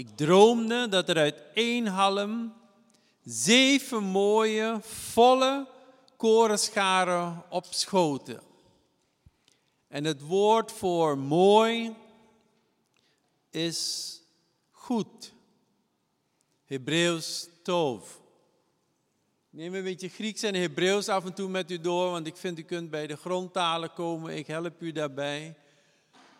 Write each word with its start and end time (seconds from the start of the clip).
Ik 0.00 0.16
droomde 0.16 0.88
dat 0.88 1.08
er 1.08 1.16
uit 1.16 1.42
één 1.54 1.86
halm 1.86 2.52
zeven 3.24 4.02
mooie, 4.02 4.78
volle 4.82 5.66
korenscharen 6.16 7.42
opschoten. 7.48 8.40
En 9.88 10.04
het 10.04 10.20
woord 10.20 10.72
voor 10.72 11.18
mooi 11.18 11.94
is 13.50 14.20
goed. 14.70 15.32
Hebreeuws 16.64 17.48
tov. 17.62 18.08
Neem 19.50 19.74
een 19.74 19.84
beetje 19.84 20.08
Grieks 20.08 20.42
en 20.42 20.54
Hebreeuws 20.54 21.08
af 21.08 21.24
en 21.24 21.34
toe 21.34 21.48
met 21.48 21.70
u 21.70 21.80
door, 21.80 22.10
want 22.10 22.26
ik 22.26 22.36
vind 22.36 22.58
u 22.58 22.62
kunt 22.62 22.90
bij 22.90 23.06
de 23.06 23.16
grondtalen 23.16 23.92
komen. 23.92 24.36
Ik 24.36 24.46
help 24.46 24.82
u 24.82 24.92
daarbij. 24.92 25.54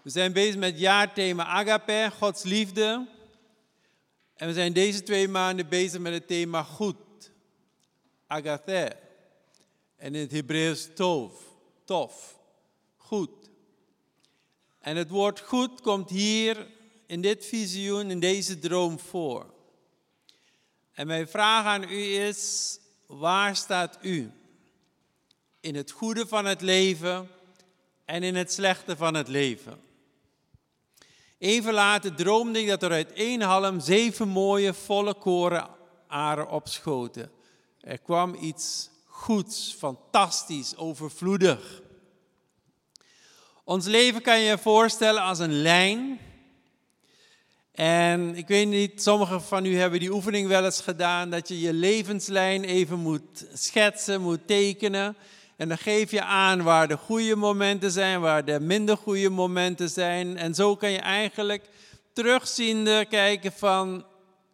We 0.03 0.11
zijn 0.11 0.33
bezig 0.33 0.57
met 0.57 0.79
jaarthema 0.79 1.45
Agape, 1.45 2.11
Gods 2.19 2.43
liefde. 2.43 3.19
En 4.41 4.47
we 4.47 4.53
zijn 4.53 4.73
deze 4.73 5.03
twee 5.03 5.29
maanden 5.29 5.69
bezig 5.69 6.01
met 6.01 6.13
het 6.13 6.27
thema 6.27 6.63
goed. 6.63 7.31
Agathe. 8.27 8.97
En 9.97 10.15
in 10.15 10.21
het 10.21 10.33
Hebreeuws 10.33 10.89
tov. 10.95 11.33
Tof. 11.85 12.39
Goed. 12.97 13.31
En 14.79 14.97
het 14.97 15.09
woord 15.09 15.41
goed 15.41 15.81
komt 15.81 16.11
hier 16.11 16.67
in 17.07 17.21
dit 17.21 17.47
visioen, 17.47 18.11
in 18.11 18.21
deze 18.21 18.59
droom 18.59 18.99
voor. 18.99 19.55
En 20.93 21.07
mijn 21.07 21.29
vraag 21.29 21.65
aan 21.65 21.83
u 21.83 22.03
is, 22.03 22.79
waar 23.07 23.57
staat 23.57 23.99
u? 24.03 24.33
In 25.61 25.75
het 25.75 25.91
goede 25.91 26.27
van 26.27 26.45
het 26.45 26.61
leven 26.61 27.29
en 28.05 28.23
in 28.23 28.35
het 28.35 28.53
slechte 28.53 28.97
van 28.97 29.15
het 29.15 29.29
leven. 29.29 29.90
Even 31.41 31.73
later 31.73 32.15
droomde 32.15 32.61
ik 32.61 32.69
dat 32.69 32.83
er 32.83 32.91
uit 32.91 33.13
één 33.13 33.41
halm 33.41 33.81
zeven 33.81 34.29
mooie 34.29 34.75
volle 34.75 35.15
korenaren 35.15 36.49
opschoten. 36.49 37.31
Er 37.81 37.99
kwam 37.99 38.35
iets 38.35 38.91
goeds, 39.07 39.75
fantastisch, 39.79 40.77
overvloedig. 40.77 41.83
Ons 43.65 43.87
leven 43.87 44.23
kan 44.23 44.39
je 44.39 44.45
je 44.45 44.59
voorstellen 44.59 45.23
als 45.23 45.39
een 45.39 45.63
lijn. 45.63 46.19
En 47.73 48.37
ik 48.37 48.49
weet 48.49 48.69
niet, 48.69 49.03
sommigen 49.03 49.43
van 49.43 49.65
u 49.65 49.77
hebben 49.77 50.01
die 50.01 50.13
oefening 50.13 50.49
wel 50.49 50.65
eens 50.65 50.81
gedaan, 50.81 51.31
dat 51.31 51.49
je 51.49 51.61
je 51.61 51.73
levenslijn 51.73 52.65
even 52.65 52.99
moet 52.99 53.47
schetsen, 53.53 54.21
moet 54.21 54.47
tekenen. 54.47 55.17
En 55.61 55.69
dan 55.69 55.79
geef 55.79 56.11
je 56.11 56.23
aan 56.23 56.63
waar 56.63 56.89
de 56.89 56.97
goede 56.97 57.37
momenten 57.37 57.91
zijn, 57.91 58.21
waar 58.21 58.45
de 58.45 58.61
minder 58.61 58.97
goede 58.97 59.29
momenten 59.29 59.91
zijn. 59.91 60.37
En 60.37 60.55
zo 60.55 60.77
kan 60.77 60.91
je 60.91 60.99
eigenlijk 60.99 61.69
terugziende 62.13 63.07
kijken 63.09 63.53
van 63.53 64.05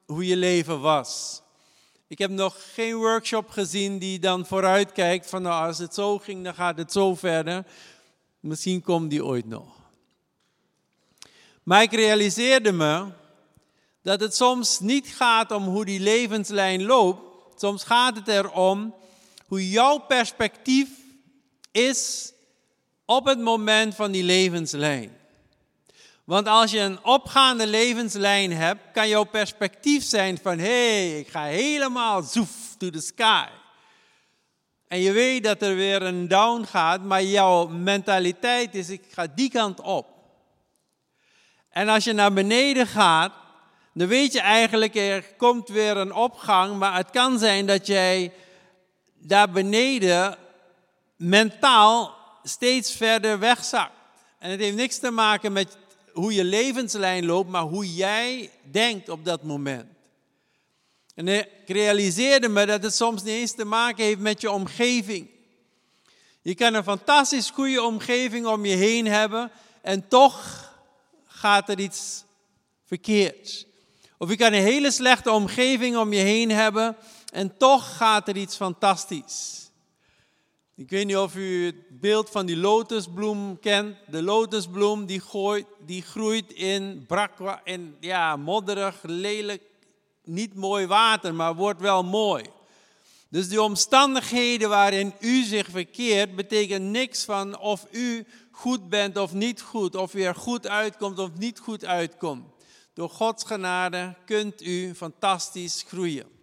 hoe 0.06 0.26
je 0.26 0.36
leven 0.36 0.80
was. 0.80 1.42
Ik 2.06 2.18
heb 2.18 2.30
nog 2.30 2.56
geen 2.74 2.94
workshop 2.94 3.50
gezien 3.50 3.98
die 3.98 4.18
dan 4.18 4.46
vooruit 4.46 4.92
kijkt 4.92 5.30
van 5.30 5.42
nou 5.42 5.66
als 5.66 5.78
het 5.78 5.94
zo 5.94 6.18
ging, 6.18 6.44
dan 6.44 6.54
gaat 6.54 6.78
het 6.78 6.92
zo 6.92 7.14
verder. 7.14 7.64
Misschien 8.40 8.82
komt 8.82 9.10
die 9.10 9.24
ooit 9.24 9.46
nog. 9.46 9.76
Maar 11.62 11.82
ik 11.82 11.92
realiseerde 11.92 12.72
me 12.72 13.06
dat 14.02 14.20
het 14.20 14.34
soms 14.34 14.80
niet 14.80 15.08
gaat 15.08 15.50
om 15.50 15.64
hoe 15.64 15.84
die 15.84 16.00
levenslijn 16.00 16.82
loopt. 16.82 17.60
Soms 17.60 17.84
gaat 17.84 18.16
het 18.16 18.28
erom 18.28 18.94
hoe 19.46 19.70
jouw 19.70 19.98
perspectief 19.98 20.88
is 21.72 22.32
op 23.04 23.26
het 23.26 23.38
moment 23.38 23.94
van 23.94 24.10
die 24.10 24.24
levenslijn. 24.24 25.16
Want 26.24 26.46
als 26.46 26.70
je 26.70 26.78
een 26.78 27.04
opgaande 27.04 27.66
levenslijn 27.66 28.52
hebt, 28.52 28.80
kan 28.92 29.08
jouw 29.08 29.24
perspectief 29.24 30.04
zijn 30.04 30.38
van 30.42 30.58
hé, 30.58 31.08
hey, 31.08 31.18
ik 31.18 31.28
ga 31.28 31.44
helemaal 31.44 32.22
zoef 32.22 32.74
to 32.78 32.90
the 32.90 33.00
sky. 33.00 33.46
En 34.88 35.00
je 35.00 35.12
weet 35.12 35.44
dat 35.44 35.62
er 35.62 35.74
weer 35.74 36.02
een 36.02 36.28
down 36.28 36.64
gaat, 36.64 37.02
maar 37.02 37.22
jouw 37.22 37.66
mentaliteit 37.66 38.74
is 38.74 38.88
ik 38.90 39.04
ga 39.10 39.26
die 39.34 39.50
kant 39.50 39.80
op. 39.80 40.06
En 41.70 41.88
als 41.88 42.04
je 42.04 42.12
naar 42.12 42.32
beneden 42.32 42.86
gaat, 42.86 43.32
dan 43.94 44.08
weet 44.08 44.32
je 44.32 44.40
eigenlijk 44.40 44.94
er 44.94 45.24
komt 45.36 45.68
weer 45.68 45.96
een 45.96 46.14
opgang, 46.14 46.78
maar 46.78 46.96
het 46.96 47.10
kan 47.10 47.38
zijn 47.38 47.66
dat 47.66 47.86
jij 47.86 48.32
daar 49.26 49.50
beneden 49.50 50.38
mentaal 51.16 52.14
steeds 52.42 52.92
verder 52.92 53.38
wegzakt. 53.38 53.92
En 54.38 54.50
het 54.50 54.60
heeft 54.60 54.76
niks 54.76 54.98
te 54.98 55.10
maken 55.10 55.52
met 55.52 55.76
hoe 56.12 56.34
je 56.34 56.44
levenslijn 56.44 57.26
loopt, 57.26 57.50
maar 57.50 57.62
hoe 57.62 57.94
jij 57.94 58.50
denkt 58.70 59.08
op 59.08 59.24
dat 59.24 59.42
moment. 59.42 59.86
En 61.14 61.28
ik 61.28 61.48
realiseerde 61.66 62.48
me 62.48 62.66
dat 62.66 62.82
het 62.82 62.94
soms 62.94 63.22
niet 63.22 63.34
eens 63.34 63.54
te 63.54 63.64
maken 63.64 64.04
heeft 64.04 64.18
met 64.18 64.40
je 64.40 64.50
omgeving. 64.50 65.30
Je 66.42 66.54
kan 66.54 66.74
een 66.74 66.84
fantastisch 66.84 67.50
goede 67.50 67.82
omgeving 67.82 68.46
om 68.46 68.64
je 68.64 68.76
heen 68.76 69.06
hebben 69.06 69.50
en 69.82 70.08
toch 70.08 70.64
gaat 71.26 71.68
er 71.68 71.78
iets 71.78 72.24
verkeerds. 72.84 73.66
Of 74.18 74.28
je 74.28 74.36
kan 74.36 74.52
een 74.52 74.62
hele 74.62 74.90
slechte 74.90 75.30
omgeving 75.30 75.96
om 75.96 76.12
je 76.12 76.20
heen 76.20 76.50
hebben 76.50 76.96
en 77.36 77.56
toch 77.56 77.96
gaat 77.96 78.28
er 78.28 78.36
iets 78.36 78.56
fantastisch. 78.56 79.70
Ik 80.74 80.90
weet 80.90 81.06
niet 81.06 81.16
of 81.16 81.34
u 81.34 81.66
het 81.66 82.00
beeld 82.00 82.30
van 82.30 82.46
die 82.46 82.56
lotusbloem 82.56 83.58
kent. 83.58 83.96
De 84.10 84.22
lotusbloem 84.22 85.06
die, 85.06 85.22
die 85.86 86.02
groeit 86.02 86.52
in 86.52 87.04
brakwa, 87.06 87.60
in 87.64 87.96
ja, 88.00 88.36
modderig, 88.36 88.96
lelijk, 89.02 89.62
niet 90.24 90.54
mooi 90.54 90.86
water, 90.86 91.34
maar 91.34 91.54
wordt 91.54 91.80
wel 91.80 92.04
mooi. 92.04 92.44
Dus 93.28 93.48
die 93.48 93.62
omstandigheden 93.62 94.68
waarin 94.68 95.14
u 95.20 95.42
zich 95.42 95.66
verkeert, 95.70 96.36
betekent 96.36 96.84
niks 96.84 97.24
van 97.24 97.58
of 97.58 97.86
u 97.90 98.26
goed 98.50 98.88
bent 98.88 99.16
of 99.16 99.32
niet 99.32 99.62
goed, 99.62 99.94
of 99.94 100.14
u 100.14 100.22
er 100.22 100.34
goed 100.34 100.68
uitkomt 100.68 101.18
of 101.18 101.30
niet 101.38 101.58
goed 101.58 101.84
uitkomt. 101.84 102.44
Door 102.94 103.10
Gods 103.10 103.44
genade 103.44 104.14
kunt 104.24 104.62
u 104.62 104.94
fantastisch 104.94 105.84
groeien. 105.88 106.35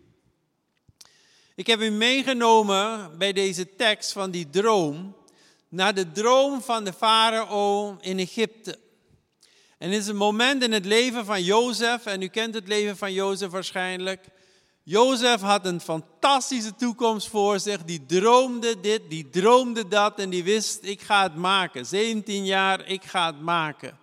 Ik 1.55 1.67
heb 1.67 1.81
u 1.81 1.89
meegenomen 1.89 3.17
bij 3.17 3.33
deze 3.33 3.75
tekst 3.75 4.11
van 4.11 4.31
die 4.31 4.49
droom 4.49 5.15
naar 5.69 5.93
de 5.93 6.11
droom 6.11 6.61
van 6.61 6.83
de 6.83 6.93
farao 6.93 7.97
in 8.01 8.19
Egypte. 8.19 8.79
En 9.77 9.91
het 9.91 10.01
is 10.01 10.07
een 10.07 10.15
moment 10.15 10.63
in 10.63 10.71
het 10.71 10.85
leven 10.85 11.25
van 11.25 11.43
Jozef, 11.43 12.05
en 12.05 12.21
u 12.21 12.27
kent 12.27 12.53
het 12.53 12.67
leven 12.67 12.97
van 12.97 13.13
Jozef 13.13 13.49
waarschijnlijk. 13.49 14.25
Jozef 14.83 15.41
had 15.41 15.65
een 15.65 15.81
fantastische 15.81 16.75
toekomst 16.75 17.27
voor 17.27 17.59
zich. 17.59 17.83
Die 17.83 18.05
droomde 18.05 18.79
dit, 18.79 19.01
die 19.09 19.29
droomde 19.29 19.87
dat 19.87 20.19
en 20.19 20.29
die 20.29 20.43
wist, 20.43 20.79
ik 20.81 21.01
ga 21.01 21.23
het 21.23 21.35
maken. 21.35 21.85
17 21.85 22.45
jaar, 22.45 22.87
ik 22.87 23.03
ga 23.03 23.25
het 23.25 23.41
maken. 23.41 23.97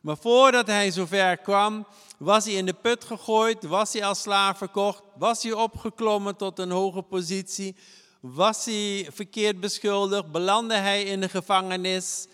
Maar 0.00 0.16
voordat 0.16 0.66
hij 0.66 0.90
zover 0.90 1.36
kwam, 1.36 1.86
was 2.18 2.44
hij 2.44 2.54
in 2.54 2.66
de 2.66 2.72
put 2.72 3.04
gegooid, 3.04 3.64
was 3.64 3.92
hij 3.92 4.04
als 4.04 4.20
slaaf 4.20 4.58
verkocht, 4.58 5.02
was 5.14 5.42
hij 5.42 5.52
opgeklommen 5.52 6.36
tot 6.36 6.58
een 6.58 6.70
hoge 6.70 7.02
positie, 7.02 7.76
was 8.20 8.64
hij 8.64 9.08
verkeerd 9.12 9.60
beschuldigd, 9.60 10.32
belandde 10.32 10.74
hij 10.74 11.02
in 11.02 11.20
de 11.20 11.28
gevangenis. 11.28 12.26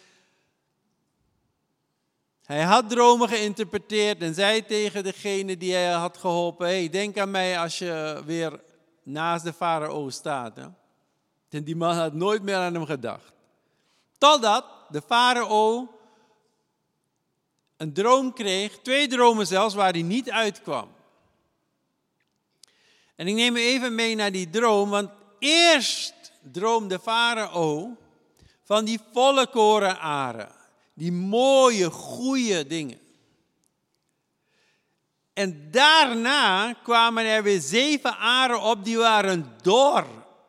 Hij 2.43 2.63
had 2.63 2.91
dromen 2.91 3.29
geïnterpreteerd 3.29 4.23
en 4.23 4.35
zei 4.35 4.67
tegen 4.67 5.05
degene 5.05 5.57
die 5.57 5.73
hij 5.73 5.93
had 5.93 6.17
geholpen: 6.17 6.67
hey, 6.67 6.89
denk 6.89 7.19
aan 7.19 7.31
mij 7.31 7.59
als 7.59 7.79
je 7.79 8.23
weer 8.25 8.61
naast 9.03 9.45
de 9.45 9.53
farao 9.53 10.11
staat. 10.11 10.59
En 11.49 11.65
die 11.65 11.77
man 11.77 11.97
had 11.97 12.13
nooit 12.13 12.43
meer 12.43 12.57
aan 12.57 12.75
hem 12.75 12.87
gedacht. 12.87 13.33
Totdat 14.19 14.65
de 14.89 15.03
farao 15.07 15.95
een 17.77 17.93
droom 17.93 18.33
kreeg, 18.33 18.79
twee 18.83 19.09
dromen 19.09 19.47
zelfs, 19.47 19.75
waar 19.75 19.93
hij 19.93 20.03
niet 20.03 20.31
uitkwam. 20.31 20.89
En 23.17 23.27
ik 23.27 23.35
neem 23.35 23.57
u 23.57 23.61
even 23.61 23.95
mee 23.95 24.15
naar 24.15 24.33
die 24.33 24.51
droom, 24.51 24.91
want 24.91 25.11
eerst 25.39 26.15
droomde 26.53 26.99
Farao 26.99 27.97
van 28.63 28.85
die 28.85 29.01
volle 29.13 29.47
korenaren, 29.47 30.53
die 30.95 31.13
mooie, 31.13 31.91
goede 31.91 32.67
dingen. 32.67 32.99
En 35.33 35.71
daarna 35.71 36.73
kwamen 36.73 37.25
er 37.25 37.43
weer 37.43 37.61
zeven 37.61 38.17
aren 38.17 38.61
op, 38.61 38.85
die 38.85 38.97
waren 38.97 39.53
dor 39.63 40.07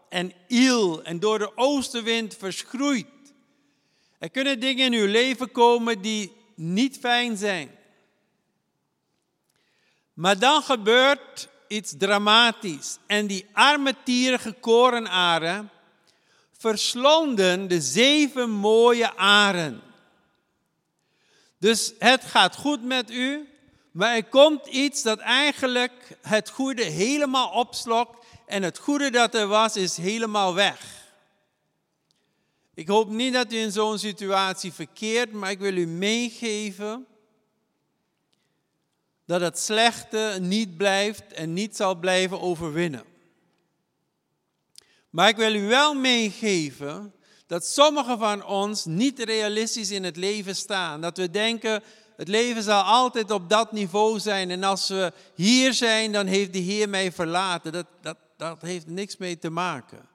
en 0.10 0.33
iel 0.48 1.04
en 1.04 1.19
door 1.19 1.39
de 1.39 1.57
oostenwind 1.57 2.36
verschroeid. 2.36 3.06
Er 4.19 4.30
kunnen 4.30 4.60
dingen 4.60 4.94
in 4.94 5.00
uw 5.01 5.07
leven 5.07 5.51
komen 5.51 6.01
die 6.01 6.31
niet 6.56 6.98
fijn 6.98 7.38
zijn. 7.38 7.72
Maar 10.13 10.40
dan 10.40 10.62
gebeurt 10.62 11.48
iets 11.68 11.94
dramatisch. 11.98 12.98
En 13.07 13.28
die 13.28 13.48
arme 13.54 13.96
tierige 14.04 14.52
korenaren 14.52 15.69
verslonden 16.57 17.68
de 17.68 17.81
zeven 17.81 18.50
mooie 18.50 19.16
aren. 19.16 19.81
Dus 21.57 21.94
het 22.00 22.24
gaat 22.24 22.56
goed 22.56 22.84
met 22.84 23.12
u, 23.12 23.50
Maar 23.92 24.16
er 24.16 24.24
komt 24.24 24.66
iets 24.68 25.01
dat 25.01 25.19
eigenlijk 25.19 26.18
het 26.22 26.50
goede 26.50 26.84
helemaal 26.84 27.50
opslokt 27.50 28.25
en 28.46 28.63
het 28.63 28.78
goede 28.78 29.10
dat 29.10 29.36
er 29.36 29.48
was 29.48 29.75
is 29.75 29.98
helemaal 29.98 30.54
weg. 30.54 30.94
Ik 32.75 32.88
hoop 32.88 33.10
niet 33.10 33.33
dat 33.33 33.54
u 33.54 33.57
in 33.57 33.72
zo'n 33.72 34.00
situatie 34.00 34.74
verkeert, 34.74 35.31
maar 35.31 35.51
ik 35.51 35.60
wil 35.60 35.77
u 35.77 35.88
meegeven 35.88 37.06
dat 39.25 39.42
het 39.42 39.60
slechte 39.60 40.38
niet 40.42 40.77
blijft 40.77 41.33
en 41.33 41.54
niet 41.54 41.75
zal 41.75 41.95
blijven 41.95 42.42
overwinnen. 42.42 43.04
Maar 45.10 45.30
ik 45.30 45.36
wil 45.36 45.56
u 45.56 45.68
wel 45.68 45.94
meegeven 45.94 47.13
dat 47.48 47.66
sommigen 47.66 48.18
van 48.18 48.45
ons 48.45 48.86
niet 48.86 49.19
realistisch 49.19 49.92
in 49.92 50.04
het 50.04 50.18
leven 50.18 50.56
staan. 50.56 51.01
Dat 51.01 51.18
we 51.18 51.30
denken, 51.30 51.83
het 52.16 52.27
leven 52.27 52.63
zal 52.63 52.81
altijd 52.81 53.31
op 53.31 53.50
dat 53.50 53.72
niveau 53.72 54.19
zijn. 54.19 54.51
En 54.51 54.63
als 54.63 54.88
we 54.88 55.13
hier 55.36 55.74
zijn, 55.74 56.12
dan 56.12 56.25
heeft 56.25 56.54
de 56.54 56.60
Heer 56.60 56.89
mij 56.89 57.12
verlaten. 57.12 57.72
Dat, 57.72 57.86
dat, 58.01 58.18
dat 58.38 58.62
heeft 58.62 58.88
niks 58.88 59.18
mee 59.18 59.38
te 59.38 59.50
maken. 59.50 60.07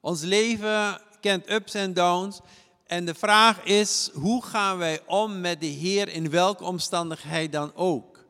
Ons 0.00 0.22
leven 0.22 1.00
kent 1.20 1.50
ups 1.50 1.74
en 1.74 1.94
downs. 1.94 2.40
En 2.86 3.04
de 3.04 3.14
vraag 3.14 3.64
is, 3.64 4.10
hoe 4.12 4.44
gaan 4.44 4.78
wij 4.78 5.00
om 5.06 5.40
met 5.40 5.60
de 5.60 5.66
Heer 5.66 6.08
in 6.08 6.30
welke 6.30 6.64
omstandigheid 6.64 7.52
dan 7.52 7.74
ook? 7.74 8.24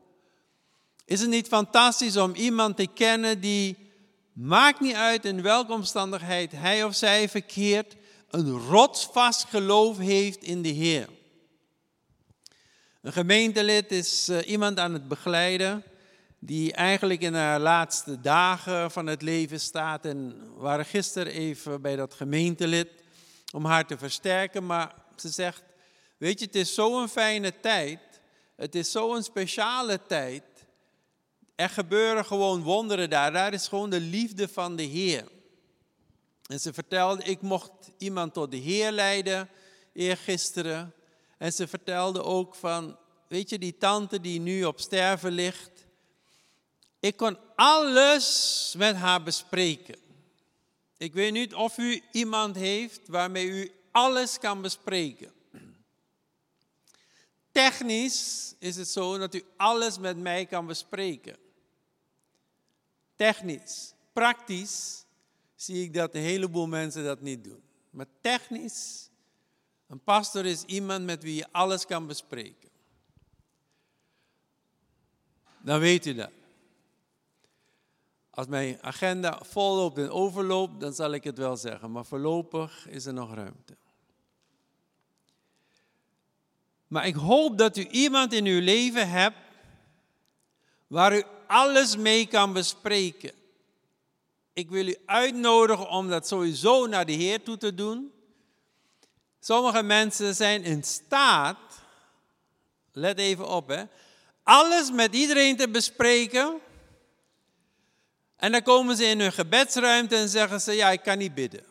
Is 1.05 1.19
het 1.19 1.29
niet 1.29 1.47
fantastisch 1.47 2.17
om 2.17 2.35
iemand 2.35 2.77
te 2.77 2.87
kennen 2.87 3.39
die, 3.41 3.77
maakt 4.33 4.79
niet 4.79 4.95
uit 4.95 5.25
in 5.25 5.41
welke 5.41 5.71
omstandigheid 5.71 6.51
hij 6.51 6.83
of 6.83 6.95
zij 6.95 7.29
verkeert, 7.29 7.95
een 8.29 8.51
rotsvast 8.51 9.43
geloof 9.43 9.97
heeft 9.97 10.43
in 10.43 10.61
de 10.61 10.69
Heer? 10.69 11.07
Een 13.01 13.13
gemeentelid 13.13 13.91
is 13.91 14.27
eh, 14.27 14.49
iemand 14.49 14.79
aan 14.79 14.93
het 14.93 15.07
begeleiden 15.07 15.83
die 16.39 16.73
eigenlijk 16.73 17.21
in 17.21 17.33
haar 17.33 17.59
laatste 17.59 18.21
dagen 18.21 18.91
van 18.91 19.07
het 19.07 19.21
leven 19.21 19.59
staat. 19.59 20.05
En 20.05 20.29
we 20.55 20.61
waren 20.61 20.85
gisteren 20.85 21.33
even 21.33 21.81
bij 21.81 21.95
dat 21.95 22.13
gemeentelid 22.13 22.89
om 23.53 23.65
haar 23.65 23.85
te 23.85 23.97
versterken, 23.97 24.65
maar 24.65 24.95
ze 25.15 25.29
zegt, 25.29 25.63
weet 26.17 26.39
je, 26.39 26.45
het 26.45 26.55
is 26.55 26.73
zo'n 26.73 27.07
fijne 27.07 27.59
tijd, 27.59 27.99
het 28.55 28.75
is 28.75 28.91
zo'n 28.91 29.23
speciale 29.23 29.99
tijd. 30.07 30.43
Er 31.55 31.69
gebeuren 31.69 32.25
gewoon 32.25 32.61
wonderen 32.61 33.09
daar, 33.09 33.31
daar 33.31 33.53
is 33.53 33.67
gewoon 33.67 33.89
de 33.89 33.99
liefde 33.99 34.47
van 34.47 34.75
de 34.75 34.83
Heer. 34.83 35.27
En 36.45 36.59
ze 36.59 36.73
vertelde, 36.73 37.23
ik 37.23 37.41
mocht 37.41 37.71
iemand 37.97 38.33
tot 38.33 38.51
de 38.51 38.57
Heer 38.57 38.91
leiden 38.91 39.49
eergisteren. 39.93 40.93
En 41.37 41.53
ze 41.53 41.67
vertelde 41.67 42.23
ook 42.23 42.55
van, 42.55 42.97
weet 43.27 43.49
je, 43.49 43.59
die 43.59 43.77
tante 43.77 44.21
die 44.21 44.39
nu 44.39 44.63
op 44.63 44.79
sterven 44.79 45.31
ligt, 45.31 45.78
ik 46.99 47.17
kon 47.17 47.37
alles 47.55 48.73
met 48.77 48.95
haar 48.95 49.23
bespreken. 49.23 49.99
Ik 50.97 51.13
weet 51.13 51.31
niet 51.31 51.53
of 51.53 51.77
u 51.77 52.01
iemand 52.11 52.55
heeft 52.55 53.07
waarmee 53.07 53.47
u 53.47 53.71
alles 53.91 54.39
kan 54.39 54.61
bespreken. 54.61 55.31
Technisch 57.51 58.55
is 58.59 58.75
het 58.75 58.87
zo 58.87 59.17
dat 59.17 59.33
u 59.33 59.43
alles 59.57 59.97
met 59.97 60.17
mij 60.17 60.45
kan 60.45 60.65
bespreken. 60.65 61.37
Technisch. 63.15 63.93
Praktisch 64.13 65.05
zie 65.55 65.83
ik 65.83 65.93
dat 65.93 66.15
een 66.15 66.21
heleboel 66.21 66.67
mensen 66.67 67.03
dat 67.03 67.21
niet 67.21 67.43
doen. 67.43 67.63
Maar 67.89 68.05
technisch, 68.21 69.09
een 69.87 70.03
pastor 70.03 70.45
is 70.45 70.63
iemand 70.63 71.05
met 71.05 71.23
wie 71.23 71.35
je 71.35 71.47
alles 71.51 71.85
kan 71.85 72.07
bespreken. 72.07 72.69
Dan 75.61 75.79
weet 75.79 76.05
u 76.05 76.13
dat. 76.13 76.31
Als 78.39 78.47
mijn 78.47 78.77
agenda 78.81 79.41
volloopt 79.45 79.97
en 79.97 80.09
overloopt, 80.09 80.79
dan 80.79 80.93
zal 80.93 81.11
ik 81.11 81.23
het 81.23 81.37
wel 81.37 81.57
zeggen. 81.57 81.91
Maar 81.91 82.05
voorlopig 82.05 82.87
is 82.87 83.05
er 83.05 83.13
nog 83.13 83.33
ruimte. 83.33 83.77
Maar 86.87 87.07
ik 87.07 87.15
hoop 87.15 87.57
dat 87.57 87.77
u 87.77 87.87
iemand 87.87 88.33
in 88.33 88.45
uw 88.45 88.61
leven 88.61 89.09
hebt 89.09 89.37
waar 90.87 91.17
u 91.17 91.23
alles 91.47 91.95
mee 91.95 92.27
kan 92.27 92.53
bespreken. 92.53 93.31
Ik 94.53 94.69
wil 94.69 94.87
u 94.87 94.97
uitnodigen 95.05 95.89
om 95.89 96.09
dat 96.09 96.27
sowieso 96.27 96.87
naar 96.87 97.05
de 97.05 97.11
Heer 97.11 97.43
toe 97.43 97.57
te 97.57 97.73
doen. 97.73 98.11
Sommige 99.39 99.83
mensen 99.83 100.35
zijn 100.35 100.63
in 100.63 100.83
staat, 100.83 101.81
let 102.91 103.17
even 103.17 103.47
op 103.47 103.67
hè, 103.67 103.83
alles 104.43 104.91
met 104.91 105.15
iedereen 105.15 105.57
te 105.57 105.69
bespreken 105.69 106.59
en 108.39 108.51
dan 108.51 108.61
komen 108.61 108.97
ze 108.97 109.05
in 109.05 109.19
hun 109.19 109.31
gebedsruimte 109.31 110.15
en 110.15 110.29
zeggen 110.29 110.61
ze, 110.61 110.71
ja, 110.71 110.89
ik 110.89 111.03
kan 111.03 111.17
niet 111.17 111.33
bidden. 111.33 111.63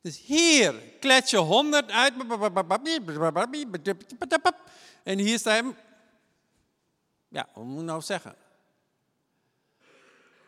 Dus 0.00 0.20
hier 0.20 0.74
klets 1.00 1.30
je 1.30 1.36
honderd 1.36 1.90
uit. 1.90 2.14
En 5.02 5.18
hier 5.18 5.38
staat 5.38 5.54
hem. 5.54 5.76
Ja, 7.28 7.48
wat 7.54 7.64
moet 7.64 7.80
ik 7.80 7.86
nou 7.86 8.00
zeggen? 8.00 8.34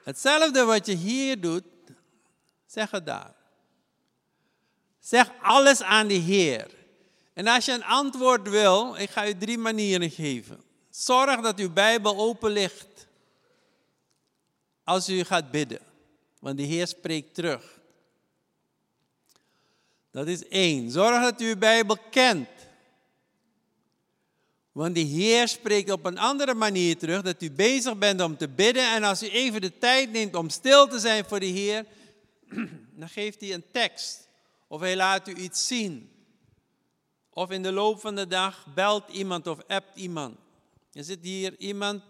Hetzelfde 0.02 0.64
wat 0.64 0.86
je 0.86 0.94
hier 0.94 1.40
doet, 1.40 1.64
zeg 2.66 2.90
het 2.90 3.06
daar. 3.06 3.34
Zeg 4.98 5.30
alles 5.42 5.82
aan 5.82 6.06
de 6.06 6.14
Heer. 6.14 6.70
En 7.32 7.46
als 7.46 7.64
je 7.64 7.72
een 7.72 7.84
antwoord 7.84 8.48
wil, 8.48 8.96
ik 8.96 9.10
ga 9.10 9.22
je 9.22 9.36
drie 9.36 9.58
manieren 9.58 10.10
geven. 10.10 10.71
Zorg 10.92 11.40
dat 11.40 11.58
uw 11.58 11.72
Bijbel 11.72 12.16
open 12.16 12.50
ligt 12.50 13.06
als 14.84 15.08
u 15.08 15.24
gaat 15.24 15.50
bidden, 15.50 15.80
want 16.38 16.56
de 16.56 16.62
Heer 16.62 16.86
spreekt 16.86 17.34
terug. 17.34 17.80
Dat 20.10 20.26
is 20.26 20.48
één. 20.48 20.90
Zorg 20.90 21.22
dat 21.22 21.40
u 21.40 21.48
uw 21.48 21.56
Bijbel 21.56 21.96
kent. 22.10 22.48
Want 24.72 24.94
de 24.94 25.00
Heer 25.00 25.48
spreekt 25.48 25.90
op 25.90 26.04
een 26.04 26.18
andere 26.18 26.54
manier 26.54 26.98
terug, 26.98 27.22
dat 27.22 27.42
u 27.42 27.50
bezig 27.50 27.98
bent 27.98 28.20
om 28.20 28.36
te 28.36 28.48
bidden. 28.48 28.92
En 28.92 29.02
als 29.02 29.22
u 29.22 29.28
even 29.28 29.60
de 29.60 29.78
tijd 29.78 30.10
neemt 30.10 30.34
om 30.34 30.48
stil 30.48 30.88
te 30.88 30.98
zijn 30.98 31.24
voor 31.24 31.40
de 31.40 31.46
Heer, 31.46 31.86
dan 33.00 33.08
geeft 33.08 33.40
hij 33.40 33.52
een 33.52 33.64
tekst. 33.72 34.28
Of 34.68 34.80
hij 34.80 34.96
laat 34.96 35.28
u 35.28 35.34
iets 35.34 35.66
zien. 35.66 36.10
Of 37.30 37.50
in 37.50 37.62
de 37.62 37.72
loop 37.72 38.00
van 38.00 38.14
de 38.14 38.26
dag 38.26 38.66
belt 38.74 39.08
iemand 39.08 39.46
of 39.46 39.58
appt 39.66 39.96
iemand. 39.96 40.41
Er 40.92 41.04
zit 41.04 41.18
hier 41.22 41.54
iemand. 41.58 42.02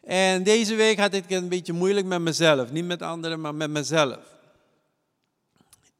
En 0.00 0.42
deze 0.42 0.74
week 0.74 0.98
had 0.98 1.14
ik 1.14 1.22
het 1.22 1.42
een 1.42 1.48
beetje 1.48 1.72
moeilijk 1.72 2.06
met 2.06 2.20
mezelf. 2.20 2.70
Niet 2.70 2.84
met 2.84 3.02
anderen, 3.02 3.40
maar 3.40 3.54
met 3.54 3.70
mezelf. 3.70 4.18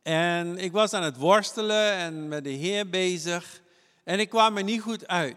En 0.02 0.58
ik 0.58 0.72
was 0.72 0.92
aan 0.92 1.02
het 1.02 1.16
worstelen 1.16 1.92
en 1.92 2.28
met 2.28 2.44
de 2.44 2.50
Heer 2.50 2.88
bezig. 2.88 3.60
En 4.04 4.20
ik 4.20 4.28
kwam 4.28 4.56
er 4.56 4.62
niet 4.62 4.80
goed 4.80 5.06
uit. 5.06 5.36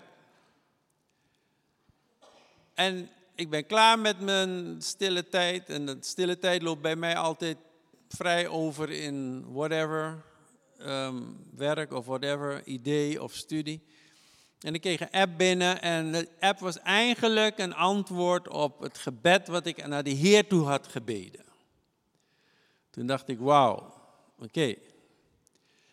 En 2.73 3.09
ik 3.35 3.49
ben 3.49 3.65
klaar 3.65 3.99
met 3.99 4.19
mijn 4.19 4.81
stille 4.81 5.29
tijd. 5.29 5.69
En 5.69 5.85
de 5.85 5.97
stille 5.99 6.39
tijd 6.39 6.61
loopt 6.61 6.81
bij 6.81 6.95
mij 6.95 7.15
altijd 7.17 7.57
vrij 8.09 8.47
over 8.47 8.89
in 8.89 9.45
whatever. 9.53 10.23
Ehm, 10.77 11.21
werk 11.55 11.93
of 11.93 12.05
whatever, 12.05 12.65
idee 12.65 13.23
of 13.23 13.33
studie. 13.33 13.81
En 14.59 14.73
ik 14.73 14.81
kreeg 14.81 14.99
een 14.99 15.11
app 15.11 15.37
binnen 15.37 15.81
en 15.81 16.11
de 16.11 16.29
app 16.39 16.59
was 16.59 16.79
eigenlijk 16.79 17.57
een 17.57 17.75
antwoord 17.75 18.47
op 18.47 18.79
het 18.79 18.97
gebed 18.97 19.47
wat 19.47 19.65
ik 19.65 19.87
naar 19.87 20.03
de 20.03 20.09
Heer 20.09 20.47
toe 20.47 20.65
had 20.65 20.87
gebeden. 20.87 21.45
Toen 22.89 23.07
dacht 23.07 23.27
ik, 23.27 23.39
wauw, 23.39 23.93
oké. 24.39 24.75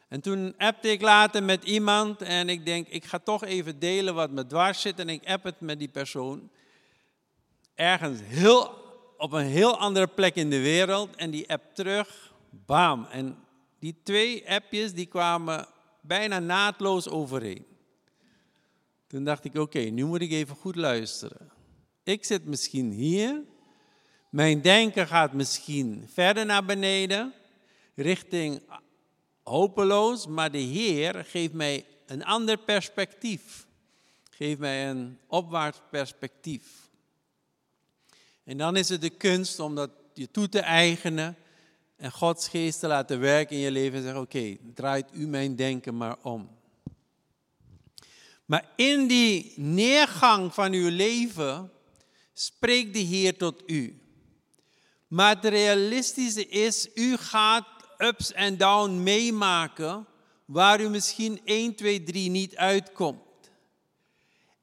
En 0.09 0.21
toen 0.21 0.55
appte 0.57 0.91
ik 0.91 1.01
later 1.01 1.43
met 1.43 1.65
iemand 1.65 2.23
en 2.23 2.49
ik 2.49 2.65
denk, 2.65 2.89
ik 2.89 3.05
ga 3.05 3.19
toch 3.19 3.45
even 3.45 3.79
delen 3.79 4.15
wat 4.15 4.31
me 4.31 4.47
dwars 4.47 4.81
zit. 4.81 4.99
En 4.99 5.09
ik 5.09 5.29
app 5.29 5.45
het 5.45 5.61
met 5.61 5.79
die 5.79 5.89
persoon. 5.89 6.51
Ergens 7.75 8.21
heel, 8.25 8.71
op 9.17 9.33
een 9.33 9.45
heel 9.45 9.79
andere 9.79 10.07
plek 10.07 10.35
in 10.35 10.51
de 10.51 10.61
wereld. 10.61 11.17
En 11.17 11.31
die 11.31 11.51
app 11.51 11.75
terug, 11.75 12.33
bam. 12.51 13.05
En 13.05 13.39
die 13.79 13.97
twee 14.03 14.51
appjes 14.51 14.93
die 14.93 15.07
kwamen 15.07 15.67
bijna 16.01 16.39
naadloos 16.39 17.09
overeen. 17.09 17.74
Toen 19.15 19.25
dacht 19.25 19.45
ik, 19.45 19.55
oké, 19.57 19.79
nu 19.79 20.05
moet 20.05 20.21
ik 20.21 20.31
even 20.31 20.57
goed 20.57 20.77
luisteren. 20.77 21.51
Ik 22.03 22.25
zit 22.25 22.45
misschien 22.45 22.91
hier. 22.91 23.43
Mijn 24.31 24.61
denken 24.61 25.07
gaat 25.07 25.33
misschien 25.33 26.09
verder 26.13 26.47
naar 26.47 26.65
beneden, 26.65 27.33
richting 27.95 28.63
hopeloos, 29.43 30.27
maar 30.27 30.51
de 30.51 30.59
Heer 30.59 31.25
geeft 31.25 31.53
mij 31.53 31.87
een 32.07 32.25
ander 32.25 32.59
perspectief. 32.59 33.67
Geeft 34.31 34.59
mij 34.59 34.91
een 34.91 35.19
opwaarts 35.27 35.81
perspectief. 35.91 36.89
En 38.45 38.59
dan 38.59 38.77
is 38.77 38.89
het 38.89 39.01
de 39.01 39.11
kunst 39.11 39.59
om 39.59 39.75
dat 39.75 39.91
je 40.15 40.31
toe 40.31 40.49
te 40.49 40.61
eigenen 40.61 41.37
en 41.97 42.13
Gods 42.13 42.49
geest 42.49 42.81
te 42.81 42.87
laten 42.87 43.21
werken 43.21 43.57
in 43.57 43.63
je 43.63 43.71
leven 43.71 43.97
en 43.97 44.03
zeggen, 44.03 44.21
oké, 44.21 44.57
draait 44.75 45.07
u 45.13 45.27
mijn 45.27 45.57
denken 45.57 45.97
maar 45.97 46.17
om. 46.23 46.54
Maar 48.45 48.73
in 48.77 49.07
die 49.07 49.53
neergang 49.57 50.55
van 50.55 50.73
uw 50.73 50.91
leven 50.91 51.73
spreekt 52.33 52.95
de 52.95 53.01
Heer 53.01 53.37
tot 53.37 53.63
u. 53.67 53.99
Maar 55.07 55.35
het 55.35 55.45
realistische 55.45 56.49
is, 56.49 56.89
u 56.95 57.17
gaat 57.17 57.67
ups 57.99 58.33
en 58.33 58.57
downs 58.57 59.03
meemaken 59.03 60.07
waar 60.45 60.81
u 60.81 60.89
misschien 60.89 61.41
1, 61.45 61.75
2, 61.75 62.03
3 62.03 62.31
niet 62.31 62.57
uitkomt. 62.57 63.21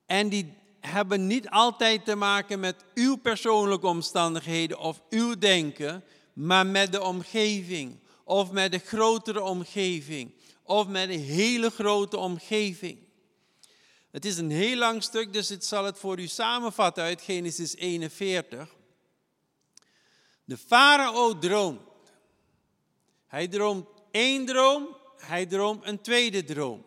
En 0.06 0.30
die 0.30 0.54
hebben 0.80 1.28
niet 1.28 1.50
altijd 1.50 2.06
te 2.06 2.16
maken 2.16 2.60
met 2.60 2.86
uw 2.94 3.16
persoonlijke 3.16 3.88
omstandigheden 3.88 4.80
of 4.80 5.02
uw 5.10 5.38
denken, 5.38 6.04
maar 6.34 6.68
met 6.68 6.92
de 6.92 7.02
omgeving 7.02 8.00
of 8.24 8.52
met 8.52 8.72
de 8.72 8.78
grotere 8.78 9.42
omgeving 9.42 10.34
of 10.64 10.88
met 10.88 11.10
een 11.10 11.20
hele 11.20 11.70
grote 11.70 12.18
omgeving. 12.18 12.98
Het 14.12 14.26
is 14.26 14.38
een 14.38 14.52
heel 14.52 14.78
lang 14.78 15.04
stuk, 15.04 15.34
dus 15.34 15.52
ik 15.52 15.64
zal 15.64 15.86
het 15.86 15.98
voor 15.98 16.20
u 16.20 16.28
samenvatten 16.28 17.04
uit 17.04 17.22
Genesis 17.22 17.76
41. 17.76 18.68
De 20.44 20.58
farao 20.58 21.38
droomt. 21.38 21.80
Hij 23.28 23.48
droomt 23.48 23.88
één 24.12 24.46
droom, 24.46 24.96
hij 25.18 25.46
droomt 25.46 25.86
een 25.86 26.02
tweede 26.02 26.44
droom. 26.44 26.84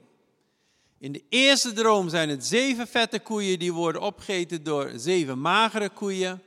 In 0.98 1.12
de 1.12 1.24
eerste 1.28 1.72
droom 1.72 2.08
zijn 2.08 2.28
het 2.28 2.46
zeven 2.46 2.86
vette 2.86 3.20
koeien 3.20 3.58
die 3.58 3.72
worden 3.72 4.02
opgegeten 4.02 4.62
door 4.62 4.92
zeven 4.96 5.40
magere 5.40 5.88
koeien. 5.88 6.42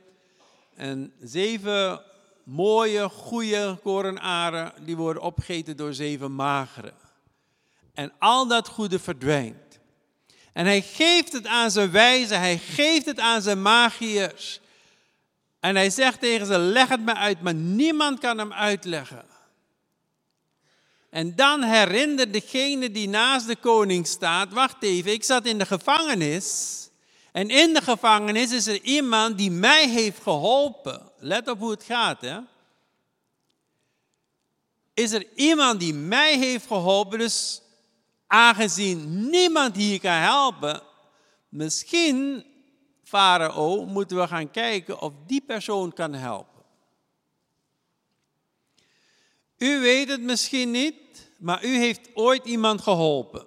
En 0.74 1.12
zeven 1.20 2.02
mooie, 2.44 3.08
goede 3.08 3.78
korenaren 3.82 4.72
die 4.84 4.96
worden 4.96 5.22
opgegeten 5.22 5.76
door 5.76 5.94
zeven 5.94 6.34
magere. 6.34 6.92
En 7.92 8.12
al 8.18 8.46
dat 8.46 8.68
goede 8.68 8.98
verdwijnt. 8.98 9.67
En 10.58 10.66
hij 10.66 10.82
geeft 10.82 11.32
het 11.32 11.46
aan 11.46 11.70
zijn 11.70 11.90
wijzen, 11.90 12.38
hij 12.38 12.58
geeft 12.58 13.06
het 13.06 13.18
aan 13.18 13.42
zijn 13.42 13.62
magiërs. 13.62 14.60
En 15.60 15.76
hij 15.76 15.90
zegt 15.90 16.20
tegen 16.20 16.46
ze, 16.46 16.58
leg 16.58 16.88
het 16.88 17.00
me 17.00 17.14
uit, 17.14 17.42
maar 17.42 17.54
niemand 17.54 18.18
kan 18.18 18.38
hem 18.38 18.52
uitleggen. 18.52 19.24
En 21.10 21.36
dan 21.36 21.62
herinnert 21.62 22.32
degene 22.32 22.90
die 22.90 23.08
naast 23.08 23.46
de 23.46 23.56
koning 23.56 24.06
staat, 24.06 24.52
wacht 24.52 24.82
even, 24.82 25.12
ik 25.12 25.24
zat 25.24 25.46
in 25.46 25.58
de 25.58 25.66
gevangenis. 25.66 26.76
En 27.32 27.50
in 27.50 27.74
de 27.74 27.82
gevangenis 27.82 28.52
is 28.52 28.66
er 28.66 28.80
iemand 28.82 29.38
die 29.38 29.50
mij 29.50 29.88
heeft 29.88 30.22
geholpen. 30.22 31.10
Let 31.18 31.48
op 31.48 31.58
hoe 31.58 31.70
het 31.70 31.84
gaat, 31.84 32.20
hè. 32.20 32.38
Is 34.94 35.12
er 35.12 35.26
iemand 35.34 35.80
die 35.80 35.94
mij 35.94 36.38
heeft 36.38 36.66
geholpen, 36.66 37.18
dus 37.18 37.62
aangezien 38.28 39.28
niemand 39.30 39.76
hier 39.76 40.00
kan 40.00 40.12
helpen, 40.12 40.82
misschien, 41.48 42.44
farao, 43.02 43.84
moeten 43.84 44.16
we 44.16 44.26
gaan 44.26 44.50
kijken 44.50 45.00
of 45.00 45.12
die 45.26 45.40
persoon 45.40 45.92
kan 45.92 46.12
helpen. 46.12 46.62
U 49.58 49.80
weet 49.80 50.08
het 50.08 50.20
misschien 50.20 50.70
niet, 50.70 51.30
maar 51.38 51.64
u 51.64 51.76
heeft 51.76 52.10
ooit 52.14 52.44
iemand 52.46 52.80
geholpen. 52.80 53.46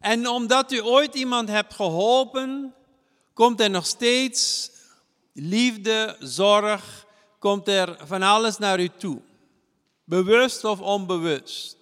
En 0.00 0.28
omdat 0.28 0.72
u 0.72 0.82
ooit 0.82 1.14
iemand 1.14 1.48
hebt 1.48 1.74
geholpen, 1.74 2.74
komt 3.32 3.60
er 3.60 3.70
nog 3.70 3.86
steeds 3.86 4.70
liefde, 5.32 6.16
zorg, 6.20 7.06
komt 7.38 7.68
er 7.68 7.96
van 8.06 8.22
alles 8.22 8.58
naar 8.58 8.80
u 8.80 8.88
toe. 8.88 9.20
Bewust 10.04 10.64
of 10.64 10.80
onbewust. 10.80 11.75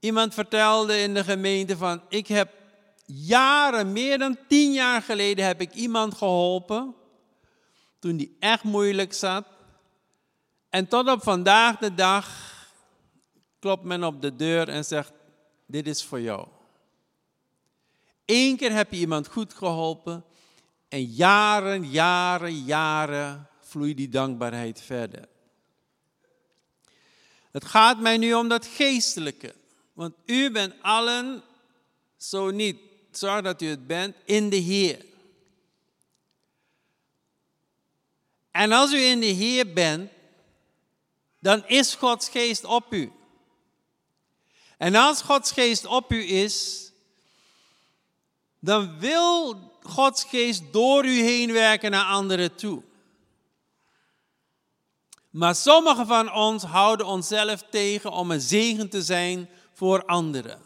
Iemand 0.00 0.34
vertelde 0.34 0.98
in 0.98 1.14
de 1.14 1.24
gemeente 1.24 1.76
van, 1.76 2.02
ik 2.08 2.26
heb 2.26 2.52
jaren, 3.06 3.92
meer 3.92 4.18
dan 4.18 4.38
tien 4.48 4.72
jaar 4.72 5.02
geleden, 5.02 5.44
heb 5.44 5.60
ik 5.60 5.74
iemand 5.74 6.14
geholpen 6.14 6.94
toen 7.98 8.16
die 8.16 8.36
echt 8.40 8.62
moeilijk 8.62 9.12
zat. 9.12 9.46
En 10.70 10.88
tot 10.88 11.08
op 11.08 11.22
vandaag 11.22 11.76
de 11.76 11.94
dag 11.94 12.54
klopt 13.58 13.84
men 13.84 14.04
op 14.04 14.22
de 14.22 14.36
deur 14.36 14.68
en 14.68 14.84
zegt, 14.84 15.12
dit 15.66 15.86
is 15.86 16.04
voor 16.04 16.20
jou. 16.20 16.48
Eén 18.24 18.56
keer 18.56 18.72
heb 18.72 18.92
je 18.92 18.98
iemand 18.98 19.28
goed 19.28 19.54
geholpen 19.54 20.24
en 20.88 21.04
jaren, 21.04 21.90
jaren, 21.90 22.64
jaren 22.64 23.48
vloeit 23.60 23.96
die 23.96 24.08
dankbaarheid 24.08 24.82
verder. 24.82 25.28
Het 27.50 27.64
gaat 27.64 28.00
mij 28.00 28.16
nu 28.16 28.34
om 28.34 28.48
dat 28.48 28.66
geestelijke. 28.66 29.54
Want 29.96 30.14
u 30.26 30.50
bent 30.50 30.74
allen, 30.82 31.42
zo 32.16 32.50
niet, 32.50 32.76
zorg 33.10 33.42
dat 33.42 33.62
u 33.62 33.66
het 33.66 33.86
bent, 33.86 34.16
in 34.24 34.48
de 34.48 34.56
Heer. 34.56 35.04
En 38.50 38.72
als 38.72 38.92
u 38.92 38.98
in 38.98 39.20
de 39.20 39.26
Heer 39.26 39.72
bent, 39.72 40.10
dan 41.38 41.66
is 41.66 41.94
Gods 41.94 42.28
geest 42.28 42.64
op 42.64 42.92
u. 42.92 43.12
En 44.78 44.94
als 44.94 45.22
Gods 45.22 45.52
geest 45.52 45.86
op 45.86 46.12
u 46.12 46.28
is, 46.28 46.90
dan 48.58 48.98
wil 48.98 49.54
Gods 49.82 50.24
geest 50.24 50.62
door 50.72 51.04
u 51.04 51.20
heen 51.20 51.52
werken 51.52 51.90
naar 51.90 52.06
anderen 52.06 52.54
toe. 52.54 52.82
Maar 55.30 55.54
sommigen 55.54 56.06
van 56.06 56.32
ons 56.32 56.62
houden 56.62 57.06
onszelf 57.06 57.62
tegen 57.70 58.12
om 58.12 58.30
een 58.30 58.40
zegen 58.40 58.88
te 58.88 59.02
zijn 59.02 59.48
voor 59.76 60.04
anderen. 60.04 60.60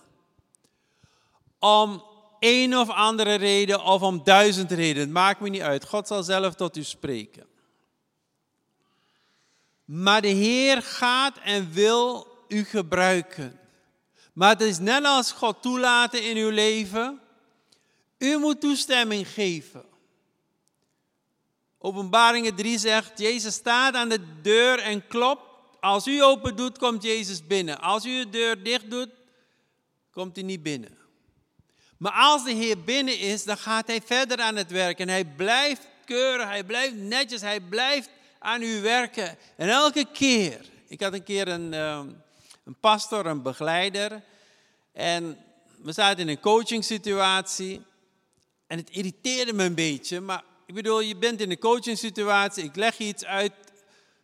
Om 1.59 2.05
een 2.39 2.77
of 2.77 2.89
andere 2.89 3.35
reden 3.35 3.85
of 3.85 4.03
om 4.03 4.25
duizend 4.25 4.71
redenen, 4.71 5.03
het 5.03 5.11
maakt 5.11 5.41
me 5.41 5.49
niet 5.49 5.61
uit. 5.61 5.89
God 5.89 6.07
zal 6.07 6.23
zelf 6.23 6.55
tot 6.55 6.77
u 6.77 6.83
spreken. 6.83 7.47
Maar 9.85 10.21
de 10.21 10.29
Heer 10.29 10.83
gaat 10.83 11.39
en 11.39 11.73
wil 11.73 12.27
u 12.49 12.65
gebruiken. 12.65 13.61
Maar 14.33 14.51
het 14.51 14.61
is 14.61 14.79
net 14.79 15.05
als 15.05 15.33
God 15.33 15.63
toelaten 15.63 16.23
in 16.23 16.37
uw 16.37 16.51
leven. 16.51 17.21
U 18.19 18.39
moet 18.39 18.61
toestemming 18.61 19.29
geven. 19.29 19.85
Openbaringen 21.79 22.55
3 22.55 22.79
zegt, 22.79 23.19
Jezus 23.19 23.55
staat 23.55 23.95
aan 23.95 24.09
de 24.09 24.41
deur 24.43 24.79
en 24.79 25.07
klopt. 25.07 25.50
Als 25.81 26.07
u 26.07 26.23
open 26.23 26.57
doet, 26.57 26.79
komt 26.79 27.03
Jezus 27.03 27.47
binnen. 27.47 27.81
Als 27.81 28.05
u 28.05 28.19
de 28.19 28.31
deur 28.31 28.63
dicht 28.63 28.91
doet, 28.91 29.09
komt 30.11 30.37
hij 30.37 30.45
niet 30.45 30.63
binnen. 30.63 30.99
Maar 31.97 32.13
als 32.13 32.45
de 32.45 32.53
Heer 32.53 32.81
binnen 32.81 33.19
is, 33.19 33.45
dan 33.45 33.59
gaat 33.59 33.87
hij 33.87 34.01
verder 34.03 34.39
aan 34.39 34.57
het 34.57 34.71
werk. 34.71 34.99
En 34.99 35.09
hij 35.09 35.25
blijft 35.25 35.87
keurig, 36.05 36.47
hij 36.47 36.65
blijft 36.65 36.95
netjes, 36.95 37.41
hij 37.41 37.61
blijft 37.61 38.11
aan 38.39 38.63
u 38.63 38.81
werken. 38.81 39.39
En 39.57 39.69
elke 39.69 40.07
keer, 40.13 40.67
ik 40.89 41.01
had 41.01 41.13
een 41.13 41.23
keer 41.23 41.49
een, 41.49 41.75
ehm, 41.75 42.09
een 42.65 42.77
pastor, 42.81 43.27
een 43.27 43.43
begeleider. 43.43 44.23
En 44.93 45.39
we 45.83 45.93
zaten 45.93 46.19
in 46.19 46.29
een 46.29 46.41
coaching 46.41 46.85
situatie. 46.85 47.83
En 48.67 48.79
het 48.79 48.91
irriteerde 48.91 49.53
me 49.53 49.65
een 49.65 49.75
beetje. 49.75 50.21
Maar 50.21 50.43
ik 50.67 50.75
bedoel, 50.75 51.01
je 51.01 51.17
bent 51.17 51.41
in 51.41 51.51
een 51.51 51.59
coaching 51.59 51.99
situatie. 51.99 52.65
Ik 52.65 52.77
leg 52.77 52.99
je 52.99 53.05
iets 53.05 53.25
uit. 53.25 53.53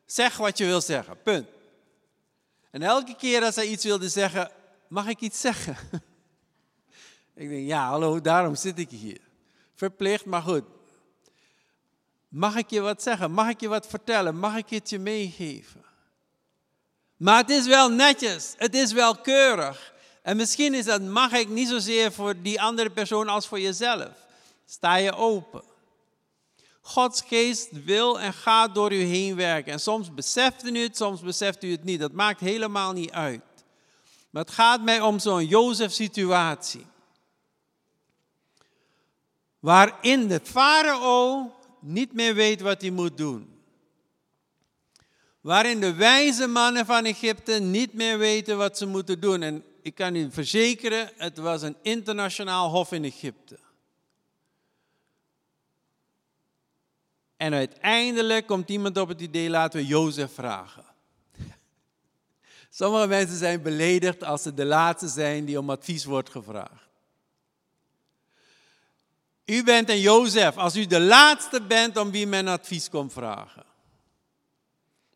Zeg 0.07 0.37
wat 0.37 0.59
je 0.59 0.65
wil 0.65 0.81
zeggen. 0.81 1.23
Punt. 1.23 1.49
En 2.71 2.83
elke 2.83 3.17
keer 3.17 3.43
als 3.45 3.55
hij 3.55 3.67
iets 3.67 3.85
wilde 3.85 4.09
zeggen, 4.09 4.51
mag 4.89 5.07
ik 5.07 5.21
iets 5.21 5.41
zeggen? 5.41 5.77
ik 7.35 7.49
denk, 7.49 7.67
ja, 7.67 7.89
hallo, 7.89 8.21
daarom 8.21 8.55
zit 8.55 8.79
ik 8.79 8.91
hier. 8.91 9.21
Verplicht, 9.75 10.25
maar 10.25 10.43
goed. 10.43 10.65
Mag 12.29 12.57
ik 12.57 12.71
je 12.71 12.81
wat 12.81 13.03
zeggen? 13.03 13.31
Mag 13.31 13.49
ik 13.49 13.61
je 13.61 13.69
wat 13.69 13.87
vertellen? 13.87 14.39
Mag 14.39 14.57
ik 14.57 14.69
het 14.69 14.91
je 14.91 14.99
meegeven? 14.99 15.85
Maar 17.17 17.39
het 17.39 17.51
is 17.51 17.67
wel 17.67 17.91
netjes, 17.91 18.55
het 18.57 18.75
is 18.75 18.93
wel 18.93 19.17
keurig. 19.17 19.95
En 20.23 20.37
misschien 20.37 20.75
is 20.75 20.85
dat 20.85 21.03
mag 21.03 21.33
ik 21.33 21.49
niet 21.49 21.69
zozeer 21.69 22.13
voor 22.13 22.43
die 22.43 22.63
andere 22.63 22.91
persoon 22.91 23.29
als 23.29 23.47
voor 23.47 23.61
jezelf. 23.61 24.11
Sta 24.67 24.95
je 24.95 25.15
open. 25.15 25.63
Gods 26.87 27.23
geest 27.27 27.85
wil 27.85 28.21
en 28.21 28.33
gaat 28.33 28.75
door 28.75 28.93
u 28.93 29.03
heen 29.03 29.37
werken. 29.37 29.73
En 29.73 29.81
soms 29.81 30.15
beseft 30.15 30.65
u 30.65 30.79
het, 30.79 30.97
soms 30.97 31.21
beseft 31.21 31.63
u 31.63 31.71
het 31.71 31.85
niet. 31.85 32.01
Dat 32.01 32.13
maakt 32.13 32.41
helemaal 32.41 32.93
niet 32.93 33.11
uit. 33.11 33.43
Maar 34.31 34.43
het 34.43 34.53
gaat 34.53 34.83
mij 34.83 35.01
om 35.01 35.19
zo'n 35.19 35.47
Jozef-situatie. 35.47 36.87
Waarin 39.59 40.29
de 40.29 40.41
farao 40.43 41.55
niet 41.81 42.13
meer 42.13 42.35
weet 42.35 42.61
wat 42.61 42.81
hij 42.81 42.91
moet 42.91 43.17
doen. 43.17 43.61
Waarin 45.41 45.81
de 45.81 45.95
wijze 45.95 46.47
mannen 46.47 46.87
van 46.87 47.05
Egypte 47.05 47.53
niet 47.53 47.93
meer 47.93 48.19
weten 48.19 48.57
wat 48.57 48.79
ze 48.79 48.87
moeten 48.87 49.21
doen. 49.21 49.43
En 49.43 49.65
ik 49.83 49.95
kan 49.95 50.15
u 50.15 50.31
verzekeren, 50.31 51.11
het 51.17 51.39
was 51.39 51.63
een 51.63 51.77
internationaal 51.83 52.71
hof 52.71 52.93
in 52.93 53.05
Egypte. 53.05 53.59
En 57.37 57.55
uiteindelijk 57.55 58.47
komt 58.47 58.69
iemand 58.69 58.99
op 58.99 59.09
het 59.09 59.21
idee, 59.21 59.51
laten 59.51 59.81
we 59.81 59.87
Jozef 59.87 60.33
vragen. 60.35 60.85
Sommige 62.71 63.07
mensen 63.07 63.37
zijn 63.37 63.63
beledigd 63.63 64.25
als 64.25 64.43
ze 64.43 64.55
de 64.55 64.65
laatste 64.65 65.09
zijn 65.09 65.45
die 65.45 65.59
om 65.59 65.71
advies 65.71 66.05
wordt 66.05 66.31
gevraagd. 66.31 66.87
U 69.45 69.65
bent 69.65 69.89
een 69.89 70.01
Jozef 70.01 70.57
als 70.57 70.77
u 70.77 70.87
de 70.87 71.01
laatste 71.01 71.63
bent 71.63 71.97
om 71.97 72.11
wie 72.11 72.27
men 72.27 72.49
advies 72.49 72.89
komt 72.89 73.13
vragen. 73.13 73.65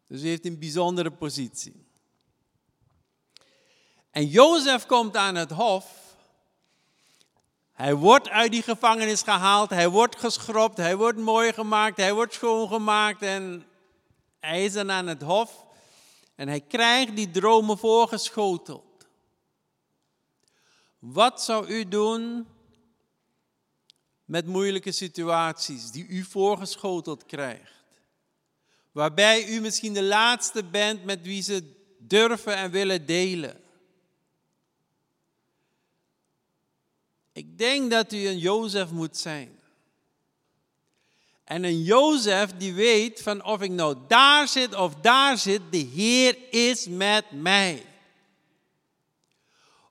Dus 0.07 0.23
u 0.23 0.27
heeft 0.27 0.47
een 0.47 0.59
bijzondere 0.59 1.11
positie. 1.11 1.87
En 4.11 4.27
Jozef 4.27 4.87
komt 4.87 5.17
aan 5.17 5.35
het 5.35 5.51
hof. 5.51 6.00
Hij 7.81 7.95
wordt 7.95 8.29
uit 8.29 8.51
die 8.51 8.63
gevangenis 8.63 9.23
gehaald, 9.23 9.71
hij 9.71 9.89
wordt 9.89 10.19
geschropt, 10.19 10.77
hij 10.77 10.97
wordt 10.97 11.19
mooi 11.19 11.53
gemaakt, 11.53 11.97
hij 11.97 12.13
wordt 12.13 12.35
schoongemaakt 12.35 13.23
en 13.23 13.67
hij 14.41 14.65
is 14.65 14.73
dan 14.73 14.91
aan 14.91 15.07
het 15.07 15.23
hof. 15.23 15.67
En 16.35 16.49
hij 16.49 16.61
krijgt 16.61 17.17
die 17.17 17.31
dromen 17.31 17.79
voorgeschoteld. 17.79 19.07
Wat 20.99 21.43
zou 21.43 21.67
u 21.67 21.89
doen 21.89 22.47
met 24.25 24.47
moeilijke 24.47 24.93
situaties 24.93 25.91
die 25.91 26.07
u 26.07 26.25
voorgeschoteld 26.25 27.27
krijgt? 27.27 27.85
Waarbij 28.93 29.49
u 29.49 29.61
misschien 29.61 29.93
de 29.93 30.03
laatste 30.03 30.65
bent 30.65 31.05
met 31.05 31.23
wie 31.23 31.43
ze 31.43 31.75
durven 31.99 32.57
en 32.57 32.71
willen 32.71 33.07
delen. 33.07 33.61
Ik 37.33 37.59
denk 37.59 37.91
dat 37.91 38.13
u 38.13 38.27
een 38.27 38.39
Jozef 38.39 38.91
moet 38.91 39.17
zijn. 39.17 39.59
En 41.45 41.65
een 41.65 41.83
Jozef 41.83 42.51
die 42.57 42.75
weet 42.75 43.23
van 43.23 43.45
of 43.45 43.61
ik 43.63 43.71
nou 43.71 43.97
daar 44.09 44.49
zit 44.49 44.75
of 44.75 44.95
daar 44.95 45.39
zit, 45.39 45.61
de 45.71 45.89
Heer 45.95 46.37
is 46.51 46.87
met 46.87 47.25
mij. 47.31 47.85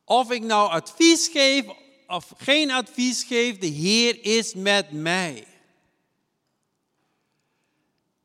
Of 0.04 0.32
ik 0.32 0.44
nou 0.44 0.70
advies 0.70 1.28
geef 1.28 1.66
of 2.08 2.34
geen 2.38 2.72
advies 2.72 3.24
geef, 3.24 3.58
de 3.58 3.68
Heer 3.68 4.24
is 4.24 4.54
met 4.54 4.92
mij. 4.92 5.48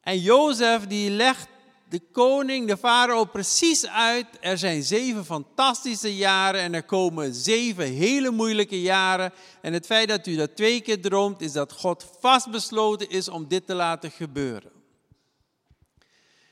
En 0.01 0.19
Jozef 0.19 0.87
die 0.87 1.11
legt 1.11 1.49
de 1.95 2.03
koning, 2.13 2.69
de 2.69 2.77
farao, 2.77 3.25
precies 3.25 3.87
uit. 3.87 4.27
Er 4.41 4.59
zijn 4.59 4.83
zeven 4.83 5.25
fantastische 5.25 6.17
jaren 6.17 6.61
en 6.61 6.75
er 6.75 6.83
komen 6.83 7.35
zeven 7.35 7.85
hele 7.85 8.31
moeilijke 8.31 8.81
jaren. 8.81 9.33
En 9.61 9.73
het 9.73 9.87
feit 9.87 10.09
dat 10.09 10.27
u 10.27 10.37
dat 10.37 10.57
twee 10.57 10.81
keer 10.81 11.01
droomt, 11.01 11.41
is 11.41 11.53
dat 11.53 11.73
God 11.73 12.07
vastbesloten 12.21 13.11
is 13.11 13.29
om 13.29 13.49
dit 13.49 13.67
te 13.67 13.75
laten 13.75 14.11
gebeuren. 14.11 14.71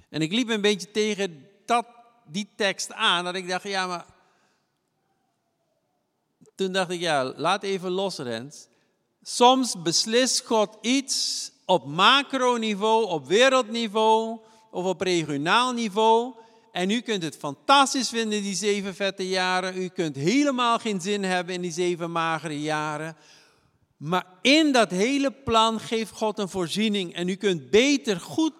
En 0.08 0.20
ik 0.20 0.32
liep 0.32 0.48
een 0.48 0.60
beetje 0.60 0.90
tegen 0.90 1.48
dat, 1.66 1.86
die 2.26 2.48
tekst 2.56 2.92
aan, 2.92 3.24
dat 3.24 3.34
ik 3.34 3.48
dacht, 3.48 3.62
ja, 3.62 3.86
maar. 3.86 4.06
Toen 6.54 6.72
dacht 6.72 6.90
ik, 6.90 7.00
ja, 7.00 7.32
laat 7.36 7.62
even 7.62 7.90
los, 7.90 8.16
Rens. 8.16 8.66
Soms 9.22 9.82
beslist 9.82 10.40
God 10.46 10.76
iets 10.80 11.50
op 11.64 11.86
macroniveau, 11.86 13.06
op 13.06 13.26
wereldniveau 13.26 14.40
of 14.72 14.84
op 14.84 15.00
regionaal 15.00 15.72
niveau. 15.72 16.34
En 16.72 16.90
u 16.90 17.00
kunt 17.00 17.22
het 17.22 17.36
fantastisch 17.36 18.08
vinden, 18.08 18.42
die 18.42 18.54
zeven 18.54 18.94
vette 18.94 19.28
jaren. 19.28 19.82
U 19.82 19.88
kunt 19.88 20.16
helemaal 20.16 20.78
geen 20.78 21.00
zin 21.00 21.24
hebben 21.24 21.54
in 21.54 21.60
die 21.60 21.72
zeven 21.72 22.10
magere 22.10 22.60
jaren. 22.60 23.16
Maar 23.96 24.26
in 24.42 24.72
dat 24.72 24.90
hele 24.90 25.30
plan 25.30 25.80
geeft 25.80 26.10
God 26.10 26.38
een 26.38 26.48
voorziening. 26.48 27.14
En 27.14 27.28
u 27.28 27.34
kunt 27.34 27.70
beter 27.70 28.20
goed 28.20 28.52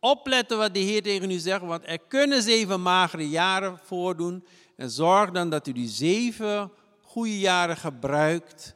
opletten 0.00 0.58
wat 0.58 0.74
de 0.74 0.80
Heer 0.80 1.02
tegen 1.02 1.30
u 1.30 1.38
zegt. 1.38 1.60
Want 1.60 1.82
er 1.86 1.98
kunnen 1.98 2.42
zeven 2.42 2.82
magere 2.82 3.28
jaren 3.28 3.78
voordoen. 3.84 4.44
En 4.76 4.90
zorg 4.90 5.30
dan 5.30 5.50
dat 5.50 5.66
u 5.66 5.72
die 5.72 5.88
zeven 5.88 6.72
goede 7.00 7.38
jaren 7.38 7.76
gebruikt 7.76 8.74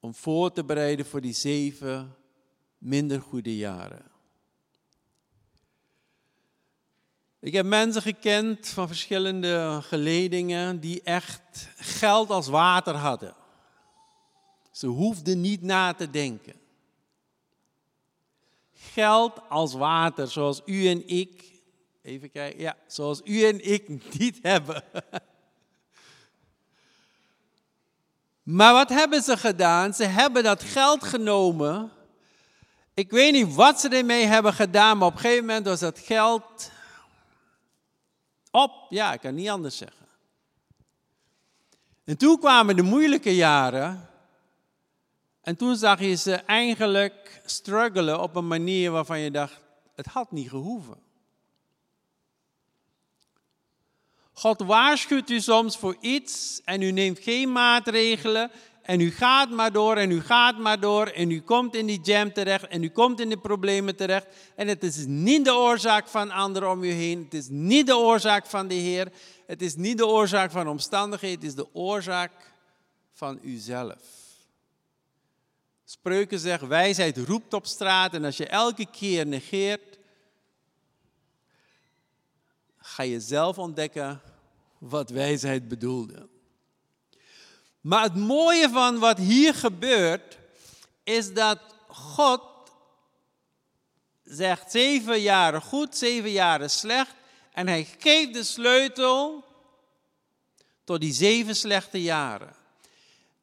om 0.00 0.14
voor 0.14 0.52
te 0.52 0.64
bereiden 0.64 1.06
voor 1.06 1.20
die 1.20 1.34
zeven 1.34 2.14
minder 2.78 3.20
goede 3.20 3.56
jaren. 3.56 4.13
Ik 7.44 7.52
heb 7.52 7.66
mensen 7.66 8.02
gekend 8.02 8.68
van 8.68 8.86
verschillende 8.86 9.80
geledingen 9.82 10.80
die 10.80 11.02
echt 11.02 11.68
geld 11.76 12.30
als 12.30 12.46
water 12.46 12.94
hadden. 12.94 13.34
Ze 14.70 14.86
hoefden 14.86 15.40
niet 15.40 15.62
na 15.62 15.92
te 15.92 16.10
denken. 16.10 16.54
Geld 18.74 19.40
als 19.48 19.74
water, 19.74 20.28
zoals 20.28 20.62
u 20.64 20.88
en 20.88 21.08
ik, 21.08 21.44
even 22.02 22.30
kijken, 22.30 22.60
ja, 22.60 22.76
zoals 22.86 23.20
u 23.24 23.44
en 23.44 23.70
ik 23.70 23.88
niet 24.18 24.38
hebben. 24.42 24.82
Maar 28.42 28.72
wat 28.72 28.88
hebben 28.88 29.22
ze 29.22 29.36
gedaan? 29.36 29.94
Ze 29.94 30.04
hebben 30.04 30.42
dat 30.42 30.62
geld 30.62 31.04
genomen. 31.04 31.90
Ik 32.94 33.10
weet 33.10 33.32
niet 33.32 33.54
wat 33.54 33.80
ze 33.80 33.88
ermee 33.88 34.24
hebben 34.24 34.52
gedaan, 34.52 34.98
maar 34.98 35.08
op 35.08 35.14
een 35.14 35.20
gegeven 35.20 35.46
moment 35.46 35.66
was 35.66 35.80
dat 35.80 35.98
geld 35.98 36.72
op. 38.54 38.86
Ja, 38.88 39.12
ik 39.12 39.20
kan 39.20 39.34
niet 39.34 39.48
anders 39.48 39.76
zeggen. 39.76 40.06
En 42.04 42.16
toen 42.16 42.38
kwamen 42.38 42.76
de 42.76 42.82
moeilijke 42.82 43.34
jaren. 43.34 44.08
En 45.40 45.56
toen 45.56 45.76
zag 45.76 46.00
je 46.00 46.14
ze 46.14 46.34
eigenlijk 46.34 47.40
struggelen 47.44 48.20
op 48.20 48.36
een 48.36 48.46
manier 48.46 48.90
waarvan 48.90 49.20
je 49.20 49.30
dacht, 49.30 49.60
het 49.94 50.06
had 50.06 50.32
niet 50.32 50.48
gehoeven. 50.48 51.02
God 54.32 54.60
waarschuwt 54.60 55.30
u 55.30 55.40
soms 55.40 55.76
voor 55.76 55.96
iets 56.00 56.60
en 56.64 56.82
u 56.82 56.90
neemt 56.90 57.18
geen 57.18 57.52
maatregelen 57.52 58.50
en 58.84 59.00
u 59.00 59.10
gaat 59.10 59.50
maar 59.50 59.72
door 59.72 59.96
en 59.96 60.10
u 60.10 60.20
gaat 60.20 60.58
maar 60.58 60.80
door 60.80 61.06
en 61.06 61.30
u 61.30 61.40
komt 61.40 61.74
in 61.74 61.86
die 61.86 62.00
jam 62.00 62.32
terecht 62.32 62.66
en 62.66 62.82
u 62.82 62.88
komt 62.88 63.20
in 63.20 63.28
de 63.28 63.38
problemen 63.38 63.96
terecht. 63.96 64.26
En 64.56 64.68
het 64.68 64.82
is 64.82 65.04
niet 65.06 65.44
de 65.44 65.54
oorzaak 65.54 66.08
van 66.08 66.30
anderen 66.30 66.70
om 66.70 66.82
u 66.82 66.90
heen. 66.90 67.22
Het 67.24 67.34
is 67.34 67.46
niet 67.48 67.86
de 67.86 67.96
oorzaak 67.96 68.46
van 68.46 68.68
de 68.68 68.74
Heer. 68.74 69.12
Het 69.46 69.62
is 69.62 69.74
niet 69.74 69.98
de 69.98 70.06
oorzaak 70.06 70.50
van 70.50 70.68
omstandigheden. 70.68 71.38
Het 71.38 71.48
is 71.48 71.54
de 71.54 71.74
oorzaak 71.74 72.32
van 73.12 73.38
uzelf. 73.42 74.02
Spreuken 75.84 76.38
zegt, 76.38 76.66
wijsheid 76.66 77.18
roept 77.18 77.54
op 77.54 77.66
straat 77.66 78.14
en 78.14 78.24
als 78.24 78.36
je 78.36 78.46
elke 78.46 78.86
keer 78.90 79.26
negeert, 79.26 79.98
ga 82.78 83.02
je 83.02 83.20
zelf 83.20 83.58
ontdekken 83.58 84.20
wat 84.78 85.10
wijsheid 85.10 85.68
bedoelde. 85.68 86.32
Maar 87.84 88.02
het 88.02 88.16
mooie 88.16 88.68
van 88.68 88.98
wat 88.98 89.18
hier 89.18 89.54
gebeurt, 89.54 90.38
is 91.02 91.32
dat 91.32 91.58
God 91.88 92.42
zegt 94.22 94.70
zeven 94.70 95.20
jaren 95.20 95.62
goed, 95.62 95.96
zeven 95.96 96.30
jaren 96.30 96.70
slecht. 96.70 97.14
En 97.52 97.68
hij 97.68 97.88
geeft 97.98 98.34
de 98.34 98.42
sleutel 98.42 99.44
tot 100.84 101.00
die 101.00 101.12
zeven 101.12 101.56
slechte 101.56 102.02
jaren. 102.02 102.54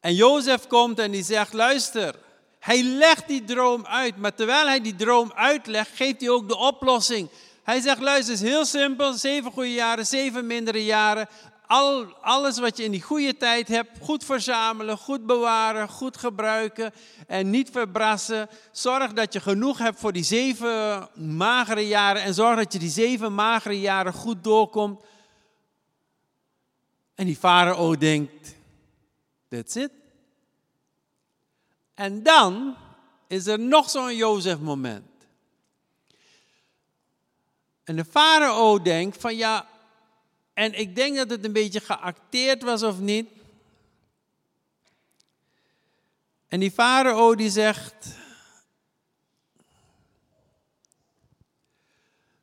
En 0.00 0.14
Jozef 0.14 0.66
komt 0.66 0.98
en 0.98 1.10
die 1.10 1.24
zegt, 1.24 1.52
luister, 1.52 2.18
hij 2.58 2.82
legt 2.82 3.28
die 3.28 3.44
droom 3.44 3.86
uit. 3.86 4.16
Maar 4.16 4.34
terwijl 4.34 4.66
hij 4.66 4.80
die 4.80 4.96
droom 4.96 5.32
uitlegt, 5.34 5.90
geeft 5.94 6.20
hij 6.20 6.30
ook 6.30 6.48
de 6.48 6.56
oplossing. 6.56 7.28
Hij 7.62 7.80
zegt, 7.80 8.00
luister, 8.00 8.34
het 8.34 8.42
is 8.42 8.50
heel 8.50 8.64
simpel. 8.64 9.12
Zeven 9.12 9.52
goede 9.52 9.72
jaren, 9.72 10.06
zeven 10.06 10.46
mindere 10.46 10.84
jaren 10.84 11.28
al, 11.72 12.16
alles 12.20 12.58
wat 12.58 12.76
je 12.76 12.84
in 12.84 12.90
die 12.90 13.02
goede 13.02 13.36
tijd 13.36 13.68
hebt, 13.68 13.90
goed 14.00 14.24
verzamelen, 14.24 14.98
goed 14.98 15.26
bewaren, 15.26 15.88
goed 15.88 16.16
gebruiken 16.16 16.92
en 17.26 17.50
niet 17.50 17.70
verbrassen. 17.70 18.48
Zorg 18.72 19.12
dat 19.12 19.32
je 19.32 19.40
genoeg 19.40 19.78
hebt 19.78 19.98
voor 20.00 20.12
die 20.12 20.24
zeven 20.24 21.08
magere 21.14 21.86
jaren 21.86 22.22
en 22.22 22.34
zorg 22.34 22.56
dat 22.56 22.72
je 22.72 22.78
die 22.78 22.90
zeven 22.90 23.34
magere 23.34 23.80
jaren 23.80 24.12
goed 24.12 24.44
doorkomt. 24.44 25.02
En 27.14 27.26
die 27.26 27.36
farao 27.36 27.96
denkt, 27.96 28.54
that's 29.48 29.74
it. 29.74 29.90
En 31.94 32.22
dan 32.22 32.76
is 33.26 33.46
er 33.46 33.58
nog 33.58 33.90
zo'n 33.90 34.16
Jozef 34.16 34.58
moment. 34.58 35.10
En 37.84 37.96
de 37.96 38.04
farao 38.04 38.82
denkt 38.82 39.20
van 39.20 39.36
ja, 39.36 39.66
en 40.54 40.78
ik 40.78 40.96
denk 40.96 41.16
dat 41.16 41.30
het 41.30 41.44
een 41.44 41.52
beetje 41.52 41.80
geacteerd 41.80 42.62
was 42.62 42.82
of 42.82 42.98
niet. 42.98 43.28
En 46.48 46.60
die 46.60 46.70
farao 46.70 47.34
die 47.34 47.50
zegt, 47.50 48.20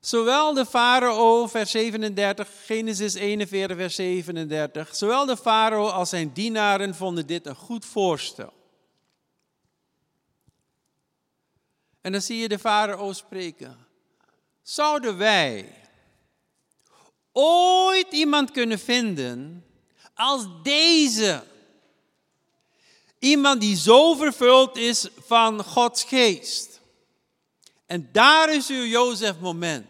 Zowel 0.10 0.54
de 0.54 0.66
farao, 0.66 1.48
vers 1.48 1.72
37, 1.72 2.48
Genesis 2.66 3.14
41, 3.14 3.78
vers 3.78 3.96
37, 3.96 4.96
zowel 4.96 5.26
de 5.26 5.38
farao 5.38 5.88
als 5.88 6.10
zijn 6.10 6.34
dienaren 6.34 6.96
vonden 6.96 7.28
dit 7.28 7.46
een 7.46 7.56
goed 7.56 7.86
voorstel. 7.86 8.54
En 12.02 12.12
dan 12.12 12.22
zie 12.22 12.38
je 12.38 12.48
de 12.48 12.60
farao 12.60 13.14
spreken. 13.14 13.88
Zouden 14.62 15.18
wij 15.18 15.74
ooit 17.32 18.08
iemand 18.12 18.52
kunnen 18.52 18.80
vinden 18.80 19.66
als 20.14 20.46
deze. 20.64 21.44
Iemand 23.20 23.62
die 23.62 23.78
zo 23.78 24.14
vervuld 24.16 24.78
is 24.78 25.08
van 25.26 25.64
Gods 25.64 26.04
geest. 26.04 26.82
En 27.86 28.10
daar 28.12 28.54
is 28.54 28.70
uw 28.70 28.86
Jozef 28.86 29.40
moment. 29.40 29.88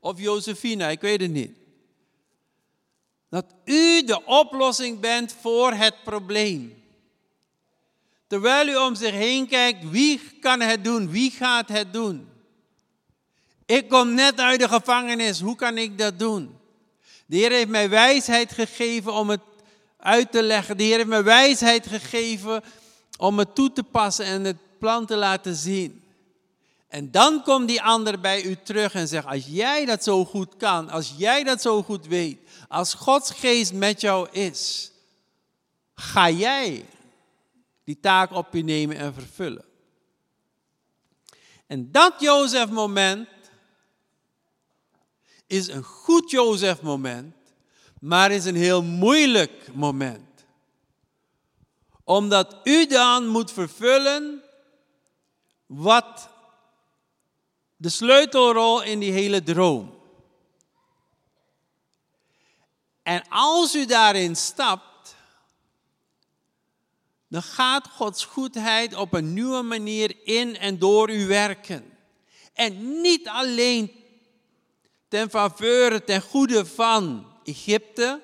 Of 0.00 0.20
Jozefina, 0.20 0.88
ik 0.88 1.00
weet 1.00 1.20
het 1.20 1.30
niet. 1.30 1.56
Dat 3.28 3.44
u 3.64 4.04
de 4.04 4.24
oplossing 4.24 5.00
bent 5.00 5.34
voor 5.40 5.72
het 5.72 5.94
probleem. 6.04 6.84
Terwijl 8.26 8.68
u 8.68 8.76
om 8.76 8.94
zich 8.94 9.10
heen 9.10 9.46
kijkt, 9.48 9.90
wie 9.90 10.20
kan 10.40 10.60
het 10.60 10.84
doen? 10.84 11.10
Wie 11.10 11.30
gaat 11.30 11.68
het 11.68 11.92
doen? 11.92 12.28
Ik 13.66 13.88
kom 13.88 14.14
net 14.14 14.40
uit 14.40 14.60
de 14.60 14.68
gevangenis, 14.68 15.40
hoe 15.40 15.56
kan 15.56 15.78
ik 15.78 15.98
dat 15.98 16.18
doen? 16.18 16.58
De 17.26 17.36
Heer 17.36 17.50
heeft 17.50 17.68
mij 17.68 17.88
wijsheid 17.88 18.52
gegeven 18.52 19.12
om 19.12 19.30
het 19.30 19.40
uit 19.96 20.32
te 20.32 20.42
leggen. 20.42 20.76
De 20.76 20.82
Heer 20.82 20.96
heeft 20.96 21.08
mij 21.08 21.24
wijsheid 21.24 21.86
gegeven 21.86 22.62
om 23.18 23.38
het 23.38 23.54
toe 23.54 23.72
te 23.72 23.82
passen 23.82 24.24
en 24.24 24.44
het 24.44 24.78
plan 24.78 25.06
te 25.06 25.16
laten 25.16 25.54
zien. 25.54 26.04
En 26.88 27.10
dan 27.10 27.42
komt 27.42 27.68
die 27.68 27.82
ander 27.82 28.20
bij 28.20 28.42
u 28.42 28.56
terug 28.62 28.94
en 28.94 29.08
zegt, 29.08 29.26
als 29.26 29.46
jij 29.46 29.84
dat 29.84 30.04
zo 30.04 30.24
goed 30.24 30.56
kan, 30.56 30.90
als 30.90 31.14
jij 31.16 31.44
dat 31.44 31.62
zo 31.62 31.82
goed 31.82 32.06
weet, 32.06 32.38
als 32.68 32.94
Gods 32.94 33.30
geest 33.30 33.72
met 33.72 34.00
jou 34.00 34.28
is, 34.30 34.90
ga 35.94 36.30
jij 36.30 36.84
die 37.84 38.00
taak 38.00 38.32
op 38.32 38.54
je 38.54 38.64
nemen 38.64 38.96
en 38.96 39.14
vervullen. 39.14 39.64
En 41.66 41.92
dat 41.92 42.14
Jozef 42.18 42.68
moment 42.68 43.28
is 45.46 45.68
een 45.68 45.82
goed 45.82 46.30
Jozef 46.30 46.82
moment, 46.82 47.34
maar 48.00 48.30
is 48.30 48.44
een 48.44 48.56
heel 48.56 48.82
moeilijk 48.82 49.74
moment. 49.74 50.44
Omdat 52.04 52.56
u 52.64 52.86
dan 52.86 53.26
moet 53.26 53.52
vervullen 53.52 54.42
wat 55.66 56.28
de 57.76 57.88
sleutelrol 57.88 58.82
in 58.82 58.98
die 58.98 59.12
hele 59.12 59.42
droom. 59.42 59.94
En 63.02 63.28
als 63.28 63.74
u 63.74 63.86
daarin 63.86 64.36
stapt, 64.36 65.16
dan 67.28 67.42
gaat 67.42 67.88
Gods 67.88 68.24
goedheid 68.24 68.94
op 68.94 69.12
een 69.12 69.32
nieuwe 69.32 69.62
manier 69.62 70.16
in 70.24 70.56
en 70.56 70.78
door 70.78 71.10
u 71.10 71.26
werken. 71.26 71.98
En 72.52 73.00
niet 73.00 73.28
alleen 73.28 74.05
ten 75.08 75.30
faveur, 75.30 76.04
ten 76.04 76.22
goede 76.22 76.66
van 76.66 77.26
Egypte 77.44 78.20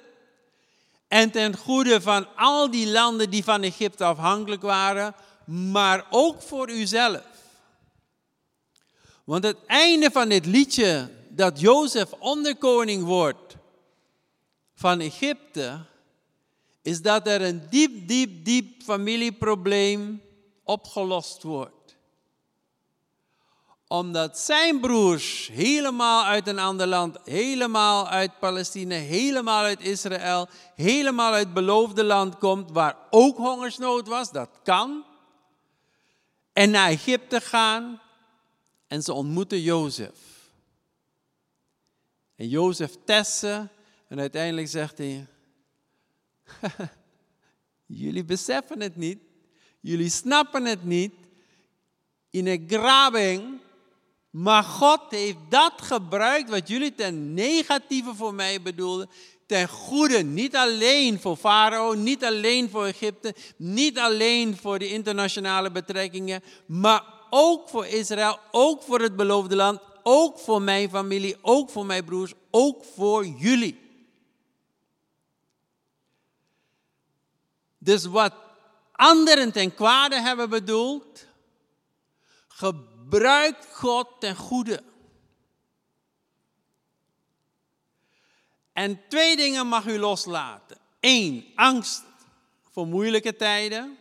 en 1.09 1.31
ten 1.31 1.57
goede 1.57 2.01
van 2.01 2.37
al 2.37 2.71
die 2.71 2.91
landen 2.91 3.31
die 3.31 3.45
van 3.45 3.63
Egypte 3.63 4.05
afhankelijk 4.05 4.63
waren, 4.63 5.15
maar 5.45 6.07
ook 6.11 6.43
voor 6.43 6.71
uzelf. 6.71 7.23
Want 9.25 9.45
het 9.45 9.57
einde 9.67 10.11
van 10.11 10.29
dit 10.29 10.47
liedje, 10.47 11.11
dat 11.29 11.61
Jozef 11.61 12.13
onderkoning 12.13 13.05
wordt 13.05 13.57
van 14.75 15.01
Egypte, 15.01 15.85
is 16.83 17.03
dat 17.03 17.27
er 17.27 17.43
een 17.43 17.67
diep, 17.71 18.09
diep, 18.09 18.45
diep 18.45 18.83
familieprobleem 18.83 20.23
opgelost 20.65 21.43
wordt 21.43 21.82
omdat 23.93 24.39
zijn 24.39 24.81
broers 24.81 25.49
helemaal 25.53 26.25
uit 26.25 26.47
een 26.47 26.59
ander 26.59 26.87
land, 26.87 27.19
helemaal 27.25 28.09
uit 28.09 28.39
Palestina, 28.39 28.95
helemaal 28.95 29.65
uit 29.65 29.81
Israël, 29.81 30.49
helemaal 30.75 31.33
uit 31.33 31.45
het 31.45 31.55
beloofde 31.55 32.05
land 32.05 32.39
komt, 32.39 32.71
waar 32.71 32.97
ook 33.11 33.37
hongersnood 33.37 34.09
was, 34.09 34.31
dat 34.31 34.49
kan. 34.63 35.05
En 36.53 36.71
naar 36.71 36.89
Egypte 36.89 37.41
gaan 37.41 38.01
en 38.87 39.03
ze 39.03 39.13
ontmoeten 39.13 39.61
Jozef. 39.61 40.51
En 42.37 42.49
Jozef 42.49 42.97
testen 43.05 43.71
en 44.09 44.21
uiteindelijk 44.21 44.69
zegt 44.69 44.99
hij, 44.99 45.27
jullie 47.87 48.25
beseffen 48.25 48.81
het 48.81 48.97
niet, 48.97 49.19
jullie 49.81 50.11
snappen 50.11 50.65
het 50.65 50.85
niet. 50.85 51.15
In 52.31 52.47
een 52.47 52.65
grabing 52.69 53.61
maar 54.33 54.63
God 54.63 55.01
heeft 55.09 55.37
dat 55.49 55.73
gebruikt 55.77 56.51
wat 56.51 56.69
jullie 56.69 56.95
ten 56.95 57.35
negatieve 57.35 58.15
voor 58.15 58.35
mij 58.35 58.63
bedoelden, 58.63 59.11
ten 59.47 59.69
goede. 59.69 60.23
Niet 60.23 60.57
alleen 60.57 61.21
voor 61.21 61.37
Farao, 61.37 61.95
niet 61.95 62.25
alleen 62.25 62.71
voor 62.71 62.85
Egypte, 62.85 63.35
niet 63.57 63.99
alleen 63.99 64.57
voor 64.57 64.79
de 64.79 64.89
internationale 64.89 65.71
betrekkingen, 65.71 66.43
maar 66.67 67.05
ook 67.31 67.69
voor 67.69 67.87
Israël, 67.87 68.39
ook 68.51 68.83
voor 68.83 69.01
het 69.01 69.17
beloofde 69.17 69.57
land, 69.57 69.81
ook 70.03 70.39
voor 70.39 70.63
mijn 70.63 70.91
familie, 70.91 71.37
ook 71.41 71.71
voor 71.71 71.87
mijn 71.87 72.05
broers, 72.05 72.33
ook 72.51 72.85
voor 72.85 73.27
jullie. 73.27 73.81
Dus 77.79 78.05
wat 78.05 78.35
anderen 78.93 79.53
ten 79.53 79.75
kwade 79.75 80.21
hebben 80.21 80.51
bedoeld, 80.51 81.27
gebruikt 83.13 83.67
God 83.73 84.09
ten 84.19 84.37
goede. 84.37 84.83
En 88.73 89.01
twee 89.09 89.37
dingen 89.37 89.67
mag 89.67 89.87
u 89.87 89.99
loslaten. 89.99 90.77
Eén, 91.01 91.53
angst 91.55 92.03
voor 92.71 92.87
moeilijke 92.87 93.37
tijden. 93.37 93.99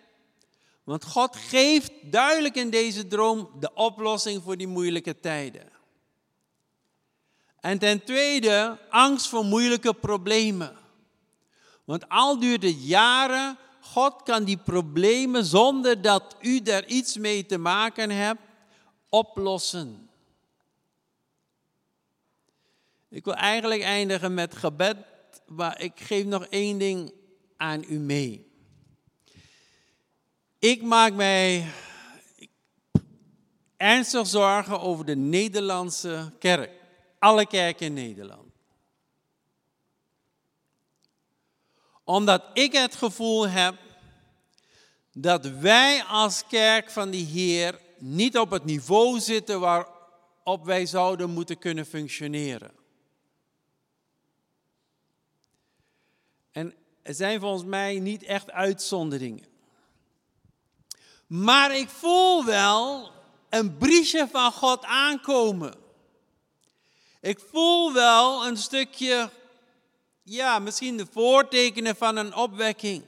Want 0.84 1.06
God 1.06 1.36
geeft 1.36 1.92
duidelijk 2.02 2.56
in 2.56 2.70
deze 2.70 3.08
droom 3.08 3.50
de 3.60 3.74
oplossing 3.74 4.44
voor 4.44 4.58
die 4.58 4.68
moeilijke 4.68 5.20
tijden. 5.20 5.70
En 7.60 7.80
ten 7.80 8.04
tweede, 8.04 8.80
angst 8.90 9.28
voor 9.28 9.46
moeilijke 9.46 9.94
problemen. 9.94 10.78
Want 11.84 12.10
al 12.10 12.40
duurt 12.40 12.64
het 12.64 12.88
jaren, 12.88 13.58
God 13.82 14.24
kan 14.24 14.44
die 14.44 14.58
problemen 14.58 15.46
zonder 15.46 16.02
dat 16.02 16.36
u 16.42 16.62
daar 16.62 16.86
iets 16.86 17.18
mee 17.18 17.46
te 17.46 17.58
maken 17.58 18.10
hebt, 18.10 18.50
oplossen. 19.12 20.10
Ik 23.10 23.26
wil 23.26 23.34
eigenlijk 23.34 23.82
eindigen 23.82 24.34
met 24.34 24.56
gebed, 24.56 24.98
maar 25.48 25.82
ik 25.82 26.00
geef 26.00 26.26
nog 26.26 26.46
één 26.46 26.78
ding 26.78 27.14
aan 27.58 27.84
u 27.88 28.00
mee. 28.00 28.52
Ik 30.60 30.82
maak 30.82 31.14
mij 31.14 31.72
ernstig 33.78 34.28
zorgen 34.28 34.80
over 34.80 35.06
de 35.06 35.16
Nederlandse 35.16 36.34
kerk. 36.40 36.72
Alle 37.20 37.48
kerken 37.48 37.86
in 37.86 37.94
Nederland. 37.94 38.54
Omdat 42.04 42.44
ik 42.54 42.74
het 42.74 42.96
gevoel 42.96 43.48
heb 43.48 43.76
dat 45.14 45.46
wij 45.46 46.04
als 46.04 46.44
kerk 46.48 46.90
van 46.90 47.10
de 47.12 47.18
Heer 47.18 47.80
niet 48.02 48.38
op 48.38 48.50
het 48.50 48.66
niveau 48.66 49.20
zitten 49.20 49.60
waarop 49.60 50.66
wij 50.66 50.86
zouden 50.86 51.30
moeten 51.30 51.58
kunnen 51.58 51.86
functioneren. 51.86 52.72
En 56.52 56.74
er 57.02 57.14
zijn 57.14 57.40
volgens 57.40 57.64
mij 57.64 58.00
niet 58.00 58.24
echt 58.24 58.52
uitzonderingen. 58.52 59.46
Maar 61.28 61.76
ik 61.76 61.90
voel 61.90 62.46
wel 62.46 63.12
een 63.50 63.78
briesje 63.78 64.28
van 64.32 64.52
God 64.52 64.84
aankomen. 64.84 65.74
Ik 67.22 67.40
voel 67.40 67.94
wel 67.94 68.48
een 68.48 68.58
stukje, 68.58 69.30
ja, 70.24 70.60
misschien 70.60 70.98
de 70.98 71.06
voortekenen 71.12 71.96
van 71.96 72.16
een 72.16 72.36
opwekking. 72.36 73.04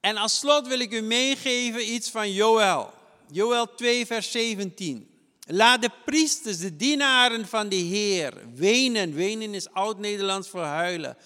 En 0.00 0.16
als 0.16 0.38
slot 0.38 0.66
wil 0.66 0.78
ik 0.78 0.92
u 0.92 1.00
meegeven 1.00 1.92
iets 1.92 2.10
van 2.10 2.32
Joël. 2.32 2.92
Joël 3.30 3.74
2, 3.74 4.06
vers 4.06 4.30
17. 4.30 5.08
Laat 5.46 5.82
de 5.82 5.90
priesters, 6.04 6.58
de 6.58 6.76
dienaren 6.76 7.46
van 7.46 7.68
de 7.68 7.76
Heer, 7.76 8.32
wenen. 8.54 9.14
Wenen 9.14 9.54
is 9.54 9.70
oud-Nederlands 9.70 10.48
voor 10.48 10.64
huilen. 10.64 11.16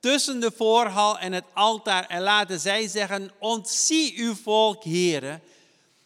Tussen 0.00 0.40
de 0.40 0.50
voorhal 0.56 1.18
en 1.18 1.32
het 1.32 1.44
altaar. 1.52 2.06
En 2.06 2.22
laten 2.22 2.60
zij 2.60 2.88
zeggen, 2.88 3.30
ontzie 3.38 4.14
uw 4.16 4.34
volk, 4.34 4.84
heren. 4.84 5.42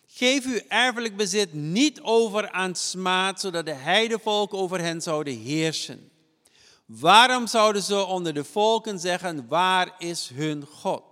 Geef 0.06 0.44
uw 0.44 0.60
erfelijk 0.68 1.16
bezit 1.16 1.52
niet 1.52 2.00
over 2.00 2.50
aan 2.50 2.74
smaad, 2.74 3.40
zodat 3.40 3.66
de 3.66 3.72
heidevolk 3.72 4.54
over 4.54 4.80
hen 4.80 5.00
zouden 5.00 5.38
heersen. 5.38 6.10
Waarom 6.86 7.46
zouden 7.46 7.82
ze 7.82 8.04
onder 8.04 8.34
de 8.34 8.44
volken 8.44 8.98
zeggen, 8.98 9.48
waar 9.48 9.94
is 9.98 10.30
hun 10.34 10.66
God? 10.72 11.02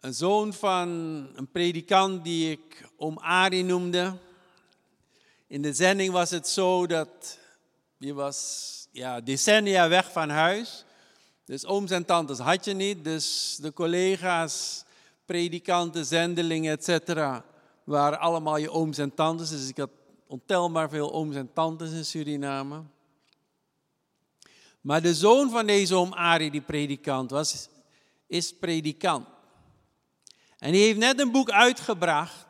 Een 0.00 0.14
zoon 0.14 0.52
van 0.52 0.88
een 1.34 1.48
predikant 1.52 2.24
die 2.24 2.50
ik 2.50 2.88
om 2.96 3.18
Ari 3.18 3.62
noemde. 3.62 4.16
In 5.46 5.62
de 5.62 5.72
zending 5.72 6.12
was 6.12 6.30
het 6.30 6.48
zo 6.48 6.86
dat 6.86 7.38
je 7.96 8.14
was 8.14 8.88
ja, 8.90 9.20
decennia 9.20 9.88
weg 9.88 10.12
van 10.12 10.28
huis. 10.28 10.84
Dus 11.44 11.66
ooms 11.66 11.90
en 11.90 12.04
tantes 12.04 12.38
had 12.38 12.64
je 12.64 12.72
niet. 12.72 13.04
Dus 13.04 13.56
de 13.60 13.72
collega's, 13.72 14.84
predikanten, 15.24 16.04
zendelingen, 16.04 16.78
etc. 16.78 17.14
waren 17.84 18.20
allemaal 18.20 18.56
je 18.56 18.70
ooms 18.70 18.98
en 18.98 19.14
tantes. 19.14 19.50
Dus 19.50 19.68
ik 19.68 19.76
had 19.76 19.90
ontelbaar 20.26 20.88
veel 20.88 21.12
ooms 21.12 21.36
en 21.36 21.52
tantes 21.52 21.90
in 21.90 22.04
Suriname. 22.04 22.82
Maar 24.80 25.02
de 25.02 25.14
zoon 25.14 25.50
van 25.50 25.66
deze 25.66 25.94
oom 25.94 26.12
Ari, 26.12 26.50
die 26.50 26.60
predikant 26.60 27.30
was, 27.30 27.68
is 28.26 28.52
predikant. 28.52 29.26
En 30.58 30.72
die 30.72 30.82
heeft 30.82 30.98
net 30.98 31.20
een 31.20 31.32
boek 31.32 31.50
uitgebracht. 31.50 32.46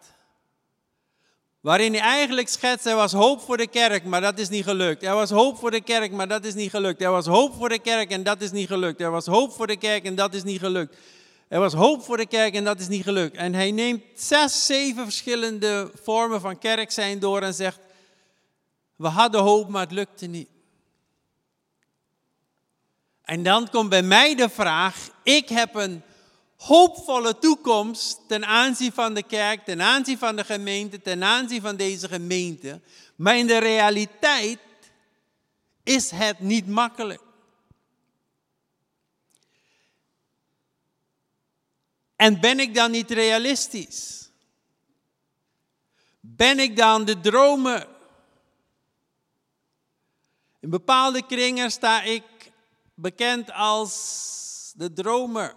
Waarin 1.61 1.93
hij 1.93 2.03
eigenlijk 2.03 2.49
schetst, 2.49 2.87
er 2.87 2.97
was 2.97 3.13
hoop 3.13 3.41
voor 3.41 3.57
de 3.57 3.67
kerk, 3.67 4.05
maar 4.05 4.21
dat 4.21 4.39
is 4.39 4.49
niet 4.49 4.65
gelukt. 4.65 5.03
Er 5.03 5.15
was 5.15 5.31
hoop 5.31 5.59
voor 5.59 5.71
de 5.71 5.81
kerk, 5.81 6.13
maar 6.13 6.29
dat 6.29 6.45
is 6.45 6.55
niet 6.55 6.71
gelukt. 6.71 7.01
Er 7.01 7.11
was 7.11 7.27
hoop 7.27 7.55
voor 7.55 7.69
de 7.69 7.79
kerk 7.79 8.11
en 8.11 8.23
dat 8.23 8.41
is 8.41 8.51
niet 8.51 8.69
gelukt. 8.69 9.01
Er 9.01 9.11
was 9.11 9.27
hoop 9.27 9.53
voor 9.53 9.67
de 9.67 9.77
kerk 9.77 10.05
en 10.05 10.15
dat 10.15 10.35
is 10.35 10.43
niet 10.43 10.59
gelukt. 10.59 10.97
Er 11.49 11.61
was 11.61 11.73
hoop 11.73 12.03
voor 12.03 12.17
de 12.17 12.27
kerk 12.27 12.55
en 12.55 12.65
dat 12.65 12.81
is 12.81 12.89
niet 12.89 13.03
gelukt. 13.03 13.37
En 13.37 13.55
hij 13.55 13.71
neemt 13.71 14.03
zes, 14.15 14.67
zeven 14.67 15.05
verschillende 15.05 15.91
vormen 16.03 16.41
van 16.41 16.59
kerk 16.59 16.91
zijn 16.91 17.19
door 17.19 17.43
en 17.43 17.55
zegt, 17.55 17.79
we 18.97 19.09
hadden 19.09 19.41
hoop, 19.41 19.69
maar 19.69 19.83
het 19.83 19.93
lukte 19.93 20.27
niet. 20.27 20.49
En 23.23 23.43
dan 23.43 23.71
komt 23.71 23.89
bij 23.89 24.03
mij 24.03 24.35
de 24.35 24.49
vraag, 24.49 24.97
ik 25.23 25.49
heb 25.49 25.75
een 25.75 26.03
hoopvolle 26.59 27.39
toekomst 27.39 28.29
ten 28.29 28.45
aanzien 28.45 28.93
van 28.93 29.15
de 29.15 29.23
kerk, 29.23 29.65
ten 29.65 29.83
aanzien 29.83 30.19
van 30.19 30.37
de 30.37 30.45
gemeente, 30.45 31.01
ten 31.01 31.23
aanzien 31.25 31.61
van 31.61 31.77
deze 31.77 32.09
gemeente. 32.09 32.81
Maar 33.17 33.37
in 33.37 33.47
de 33.47 33.59
realiteit 33.59 34.59
is 35.83 36.11
het 36.11 36.41
niet 36.41 36.67
makkelijk. 36.67 37.23
En 42.17 42.41
ben 42.41 42.61
ik 42.61 42.75
dan 42.75 42.91
niet 42.91 43.11
realistisch? 43.11 44.31
Ben 46.21 46.59
ik 46.59 46.77
dan 46.77 47.05
de 47.05 47.21
dromer? 47.21 47.89
In 50.61 50.71
bepaalde 50.71 51.27
kringen 51.27 51.71
sta 51.71 52.03
ik 52.03 52.53
bekend 52.95 53.53
als 53.53 54.73
de 54.77 54.93
dromer. 54.93 55.55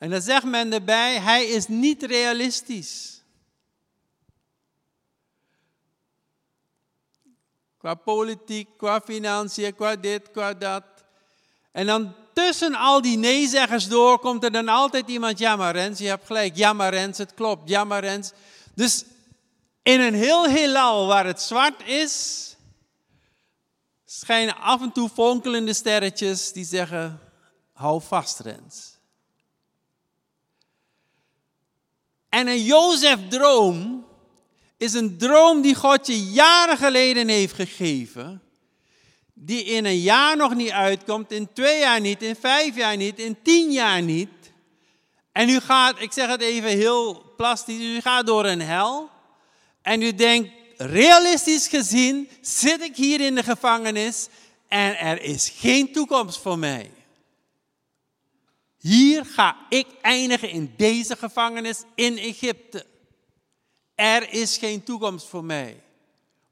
En 0.00 0.10
dan 0.10 0.22
zegt 0.22 0.44
men 0.44 0.72
erbij, 0.72 1.18
hij 1.18 1.46
is 1.46 1.68
niet 1.68 2.02
realistisch. 2.02 3.22
Qua 7.78 7.94
politiek, 7.94 8.68
qua 8.76 9.00
financiën, 9.00 9.74
qua 9.74 9.96
dit, 9.96 10.30
qua 10.30 10.54
dat. 10.54 10.84
En 11.72 11.86
dan 11.86 12.14
tussen 12.32 12.74
al 12.74 13.02
die 13.02 13.18
nee-zeggers 13.18 13.88
door 13.88 14.18
komt 14.18 14.44
er 14.44 14.52
dan 14.52 14.68
altijd 14.68 15.08
iemand, 15.08 15.38
ja 15.38 15.56
maar 15.56 15.74
Rens, 15.74 15.98
je 15.98 16.06
hebt 16.06 16.26
gelijk, 16.26 16.56
ja 16.56 16.72
maar 16.72 16.92
Rens, 16.92 17.18
het 17.18 17.34
klopt, 17.34 17.68
ja 17.68 17.84
maar 17.84 18.00
Rens. 18.00 18.32
Dus 18.74 19.04
in 19.82 20.00
een 20.00 20.14
heel 20.14 20.48
heelal 20.48 21.06
waar 21.06 21.26
het 21.26 21.42
zwart 21.42 21.86
is, 21.86 22.46
schijnen 24.04 24.56
af 24.56 24.80
en 24.80 24.92
toe 24.92 25.08
fonkelende 25.08 25.72
sterretjes 25.72 26.52
die 26.52 26.64
zeggen, 26.64 27.20
hou 27.72 28.02
vast 28.02 28.38
Rens. 28.38 28.98
En 32.30 32.46
een 32.46 32.64
Jozef-droom 32.64 34.06
is 34.76 34.92
een 34.92 35.18
droom 35.18 35.60
die 35.60 35.74
God 35.74 36.06
je 36.06 36.24
jaren 36.24 36.76
geleden 36.76 37.28
heeft 37.28 37.54
gegeven, 37.54 38.42
die 39.34 39.64
in 39.64 39.84
een 39.84 40.00
jaar 40.00 40.36
nog 40.36 40.54
niet 40.54 40.70
uitkomt, 40.70 41.32
in 41.32 41.52
twee 41.52 41.78
jaar 41.78 42.00
niet, 42.00 42.22
in 42.22 42.36
vijf 42.36 42.76
jaar 42.76 42.96
niet, 42.96 43.18
in 43.18 43.36
tien 43.42 43.72
jaar 43.72 44.02
niet. 44.02 44.28
En 45.32 45.48
u 45.48 45.60
gaat, 45.60 46.00
ik 46.00 46.12
zeg 46.12 46.28
het 46.28 46.40
even 46.40 46.70
heel 46.70 47.32
plastisch, 47.36 47.80
u 47.80 48.00
gaat 48.00 48.26
door 48.26 48.46
een 48.46 48.60
hel 48.60 49.10
en 49.82 50.02
u 50.02 50.14
denkt, 50.14 50.50
realistisch 50.76 51.68
gezien 51.68 52.28
zit 52.40 52.82
ik 52.82 52.96
hier 52.96 53.20
in 53.20 53.34
de 53.34 53.42
gevangenis 53.42 54.28
en 54.68 54.98
er 54.98 55.22
is 55.22 55.52
geen 55.56 55.92
toekomst 55.92 56.40
voor 56.40 56.58
mij. 56.58 56.90
Hier 58.80 59.24
ga 59.24 59.56
ik 59.68 59.86
eindigen 60.02 60.50
in 60.50 60.74
deze 60.76 61.16
gevangenis 61.16 61.84
in 61.94 62.18
Egypte. 62.18 62.86
Er 63.94 64.32
is 64.32 64.56
geen 64.56 64.82
toekomst 64.82 65.26
voor 65.26 65.44
mij. 65.44 65.82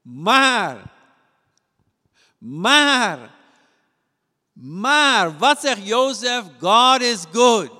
Maar, 0.01 0.93
maar, 2.37 3.35
maar, 4.53 5.37
wat 5.37 5.59
zegt 5.59 5.87
Jozef? 5.87 6.45
God 6.59 7.01
is 7.01 7.23
good. 7.31 7.71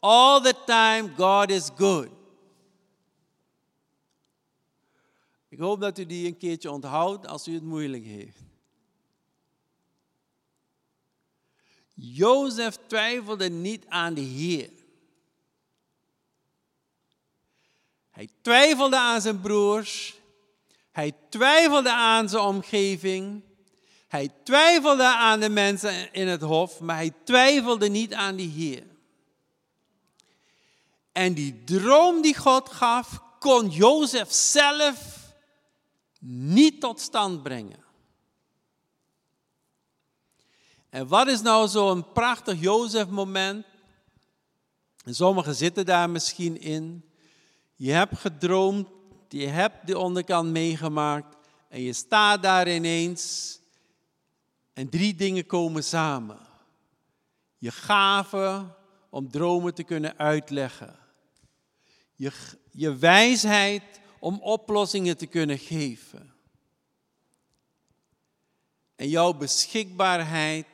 All 0.00 0.40
the 0.40 0.54
time, 0.66 1.12
God 1.16 1.50
is 1.50 1.70
good. 1.76 2.08
Ik 5.48 5.58
hoop 5.58 5.80
dat 5.80 5.98
u 5.98 6.06
die 6.06 6.26
een 6.26 6.36
keertje 6.36 6.70
onthoudt 6.70 7.26
als 7.26 7.48
u 7.48 7.54
het 7.54 7.62
moeilijk 7.62 8.04
heeft. 8.04 8.47
Jozef 12.00 12.78
twijfelde 12.86 13.48
niet 13.48 13.84
aan 13.88 14.14
de 14.14 14.20
Heer. 14.20 14.70
Hij 18.10 18.28
twijfelde 18.42 18.96
aan 18.96 19.20
zijn 19.20 19.40
broers. 19.40 20.14
Hij 20.90 21.12
twijfelde 21.28 21.92
aan 21.92 22.28
zijn 22.28 22.42
omgeving. 22.42 23.42
Hij 24.08 24.30
twijfelde 24.42 25.04
aan 25.04 25.40
de 25.40 25.48
mensen 25.48 26.12
in 26.12 26.28
het 26.28 26.42
hof, 26.42 26.80
maar 26.80 26.96
hij 26.96 27.12
twijfelde 27.24 27.88
niet 27.88 28.14
aan 28.14 28.36
de 28.36 28.42
Heer. 28.42 28.86
En 31.12 31.34
die 31.34 31.64
droom 31.64 32.22
die 32.22 32.36
God 32.36 32.68
gaf, 32.68 33.22
kon 33.38 33.68
Jozef 33.68 34.32
zelf 34.32 35.16
niet 36.20 36.80
tot 36.80 37.00
stand 37.00 37.42
brengen. 37.42 37.84
En 40.90 41.06
wat 41.06 41.26
is 41.26 41.40
nou 41.40 41.68
zo'n 41.68 42.12
prachtig 42.12 42.60
Jozef-moment? 42.60 43.66
Sommigen 45.04 45.54
zitten 45.54 45.86
daar 45.86 46.10
misschien 46.10 46.60
in. 46.60 47.04
Je 47.74 47.92
hebt 47.92 48.18
gedroomd, 48.18 48.88
je 49.28 49.46
hebt 49.46 49.86
de 49.86 49.98
onderkant 49.98 50.50
meegemaakt 50.50 51.36
en 51.68 51.80
je 51.80 51.92
staat 51.92 52.42
daar 52.42 52.68
ineens 52.68 53.56
en 54.72 54.88
drie 54.88 55.14
dingen 55.14 55.46
komen 55.46 55.84
samen. 55.84 56.38
Je 57.58 57.70
gave 57.70 58.74
om 59.10 59.30
dromen 59.30 59.74
te 59.74 59.82
kunnen 59.82 60.18
uitleggen. 60.18 60.96
Je, 62.14 62.32
je 62.70 62.96
wijsheid 62.96 63.82
om 64.18 64.40
oplossingen 64.40 65.16
te 65.16 65.26
kunnen 65.26 65.58
geven. 65.58 66.34
En 68.96 69.08
jouw 69.08 69.32
beschikbaarheid 69.32 70.66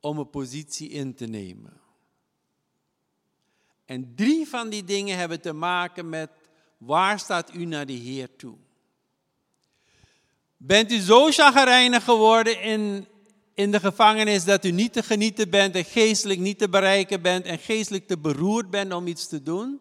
om 0.00 0.18
een 0.18 0.30
positie 0.30 0.88
in 0.88 1.14
te 1.14 1.26
nemen. 1.26 1.80
En 3.84 4.12
drie 4.14 4.48
van 4.48 4.68
die 4.68 4.84
dingen 4.84 5.18
hebben 5.18 5.40
te 5.40 5.52
maken 5.52 6.08
met 6.08 6.30
waar 6.78 7.18
staat 7.18 7.54
u 7.54 7.64
naar 7.64 7.86
de 7.86 7.92
Heer 7.92 8.36
toe? 8.36 8.56
Bent 10.56 10.92
u 10.92 10.98
zo 10.98 11.30
chagrijnig 11.30 12.04
geworden 12.04 12.62
in, 12.62 13.06
in 13.54 13.70
de 13.70 13.80
gevangenis 13.80 14.44
dat 14.44 14.64
u 14.64 14.70
niet 14.70 14.92
te 14.92 15.02
genieten 15.02 15.50
bent 15.50 15.74
en 15.74 15.84
geestelijk 15.84 16.40
niet 16.40 16.58
te 16.58 16.68
bereiken 16.68 17.22
bent 17.22 17.44
en 17.44 17.58
geestelijk 17.58 18.06
te 18.06 18.18
beroerd 18.18 18.70
bent 18.70 18.92
om 18.92 19.06
iets 19.06 19.26
te 19.26 19.42
doen? 19.42 19.80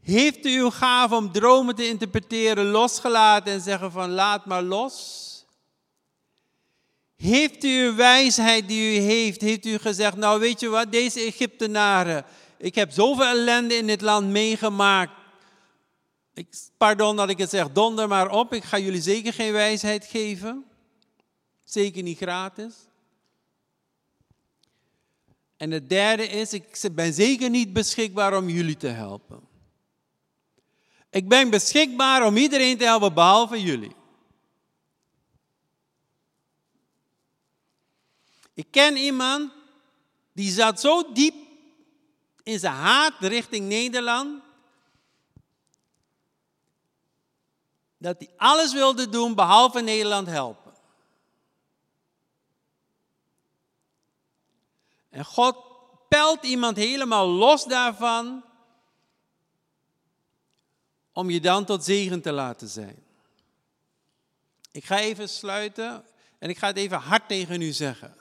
Heeft 0.00 0.46
u 0.46 0.58
uw 0.58 0.70
gave 0.70 1.14
om 1.14 1.32
dromen 1.32 1.74
te 1.74 1.88
interpreteren 1.88 2.64
losgelaten 2.64 3.52
en 3.52 3.60
zeggen 3.60 3.92
van 3.92 4.10
laat 4.10 4.46
maar 4.46 4.62
los? 4.62 5.27
Heeft 7.22 7.64
u 7.64 7.68
uw 7.68 7.94
wijsheid 7.94 8.68
die 8.68 8.96
u 8.96 9.00
heeft, 9.00 9.40
heeft 9.40 9.66
u 9.66 9.78
gezegd, 9.78 10.16
nou 10.16 10.40
weet 10.40 10.60
je 10.60 10.68
wat, 10.68 10.92
deze 10.92 11.20
Egyptenaren, 11.20 12.24
ik 12.56 12.74
heb 12.74 12.90
zoveel 12.90 13.24
ellende 13.24 13.74
in 13.74 13.86
dit 13.86 14.00
land 14.00 14.28
meegemaakt. 14.28 15.12
Ik, 16.34 16.46
pardon 16.76 17.16
dat 17.16 17.30
ik 17.30 17.38
het 17.38 17.50
zeg, 17.50 17.72
donder 17.72 18.08
maar 18.08 18.30
op, 18.30 18.52
ik 18.52 18.64
ga 18.64 18.78
jullie 18.78 19.00
zeker 19.00 19.32
geen 19.32 19.52
wijsheid 19.52 20.04
geven. 20.04 20.64
Zeker 21.64 22.02
niet 22.02 22.18
gratis. 22.18 22.74
En 25.56 25.70
het 25.70 25.88
derde 25.88 26.28
is, 26.28 26.52
ik 26.52 26.88
ben 26.92 27.12
zeker 27.12 27.50
niet 27.50 27.72
beschikbaar 27.72 28.36
om 28.36 28.48
jullie 28.48 28.76
te 28.76 28.86
helpen. 28.86 29.40
Ik 31.10 31.28
ben 31.28 31.50
beschikbaar 31.50 32.26
om 32.26 32.36
iedereen 32.36 32.78
te 32.78 32.84
helpen 32.84 33.14
behalve 33.14 33.62
jullie. 33.62 33.97
Ik 38.58 38.70
ken 38.70 38.96
iemand 38.96 39.52
die 40.32 40.50
zat 40.50 40.80
zo 40.80 41.12
diep 41.12 41.34
in 42.42 42.58
zijn 42.58 42.74
haat 42.74 43.14
richting 43.18 43.68
Nederland, 43.68 44.42
dat 47.98 48.18
hij 48.18 48.30
alles 48.36 48.72
wilde 48.72 49.08
doen 49.08 49.34
behalve 49.34 49.80
Nederland 49.80 50.26
helpen. 50.26 50.72
En 55.10 55.24
God 55.24 55.56
pelt 56.08 56.44
iemand 56.44 56.76
helemaal 56.76 57.26
los 57.28 57.64
daarvan 57.64 58.44
om 61.12 61.30
je 61.30 61.40
dan 61.40 61.64
tot 61.64 61.84
zegen 61.84 62.22
te 62.22 62.32
laten 62.32 62.68
zijn. 62.68 63.04
Ik 64.70 64.84
ga 64.84 64.98
even 64.98 65.28
sluiten 65.28 66.04
en 66.38 66.48
ik 66.48 66.58
ga 66.58 66.66
het 66.66 66.76
even 66.76 66.98
hard 66.98 67.28
tegen 67.28 67.60
u 67.60 67.72
zeggen. 67.72 68.17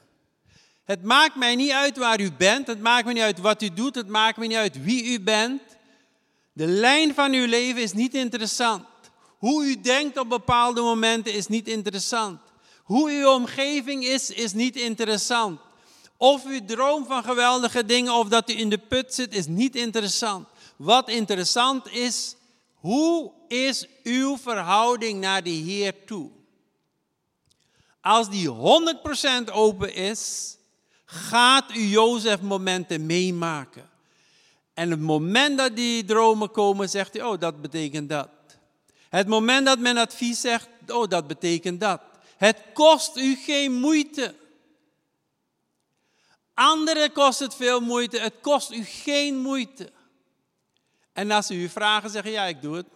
Het 0.88 1.04
maakt 1.04 1.36
mij 1.36 1.56
niet 1.56 1.71
uit 1.71 1.97
waar 1.97 2.19
u 2.19 2.32
bent, 2.32 2.67
het 2.67 2.80
maakt 2.80 3.06
me 3.06 3.13
niet 3.13 3.21
uit 3.21 3.39
wat 3.39 3.62
u 3.62 3.73
doet, 3.73 3.95
het 3.95 4.08
maakt 4.08 4.38
me 4.38 4.47
niet 4.47 4.58
uit 4.58 4.84
wie 4.84 5.04
u 5.04 5.19
bent. 5.19 5.62
De 6.54 6.65
lijn 6.65 7.13
van 7.13 7.34
uw 7.34 7.47
leven 7.47 7.82
is 7.82 7.93
niet 7.93 8.13
interessant. 8.13 8.86
Hoe 9.38 9.65
u 9.65 9.82
denkt 9.82 10.17
op 10.17 10.30
bepaalde 10.30 10.82
momenten 10.82 11.34
is 11.34 11.47
niet 11.47 11.67
interessant. 11.67 12.39
Hoe 12.84 13.10
uw 13.10 13.34
omgeving 13.34 14.06
is, 14.06 14.30
is 14.30 14.54
niet 14.54 14.76
interessant. 14.76 15.60
Of 16.17 16.45
u 16.45 16.65
droomt 16.65 17.08
van 17.08 17.23
geweldige 17.23 17.86
dingen 17.86 18.13
of 18.13 18.28
dat 18.28 18.50
u 18.50 18.58
in 18.58 18.69
de 18.69 18.78
put 18.78 19.13
zit, 19.13 19.34
is 19.34 19.47
niet 19.47 19.76
interessant. 19.76 20.47
Wat 20.76 21.10
interessant 21.10 21.91
is, 21.91 22.36
hoe 22.73 23.32
is 23.47 23.88
uw 24.04 24.38
verhouding 24.38 25.19
naar 25.19 25.43
de 25.43 25.50
Heer 25.50 26.06
toe? 26.06 26.30
Als 28.02 28.30
die 28.30 28.50
100% 28.50 29.52
open 29.52 29.93
is, 29.93 30.57
gaat 31.10 31.76
u 31.76 31.82
Jozef 31.82 32.41
momenten 32.41 33.06
meemaken. 33.06 33.89
En 34.74 34.91
het 34.91 35.00
moment 35.00 35.58
dat 35.58 35.76
die 35.76 36.06
dromen 36.06 36.52
komen, 36.52 36.89
zegt 36.89 37.13
hij, 37.13 37.24
oh, 37.24 37.39
dat 37.39 37.62
betekent 37.62 38.10
dat. 38.10 38.30
Het 39.10 39.28
moment 39.28 39.65
dat 39.65 39.80
men 39.80 39.98
advies 39.98 40.41
zegt, 40.41 40.67
oh, 40.88 41.08
dat 41.08 41.28
betekent 41.28 41.80
dat. 41.80 42.02
Het 42.38 42.58
kost 42.74 43.17
u 43.17 43.36
geen 43.36 43.74
moeite. 43.74 44.36
Anderen 46.54 47.12
kost 47.12 47.39
het 47.39 47.56
veel 47.56 47.80
moeite, 47.80 48.20
het 48.20 48.34
kost 48.41 48.72
u 48.72 48.84
geen 48.84 49.38
moeite. 49.38 49.91
En 51.13 51.32
als 51.32 51.48
ze 51.48 51.54
u 51.54 51.70
vragen, 51.70 52.10
zeggen 52.10 52.32
ja, 52.32 52.43
ik 52.43 52.62
doe 52.62 52.76
het. 52.76 52.88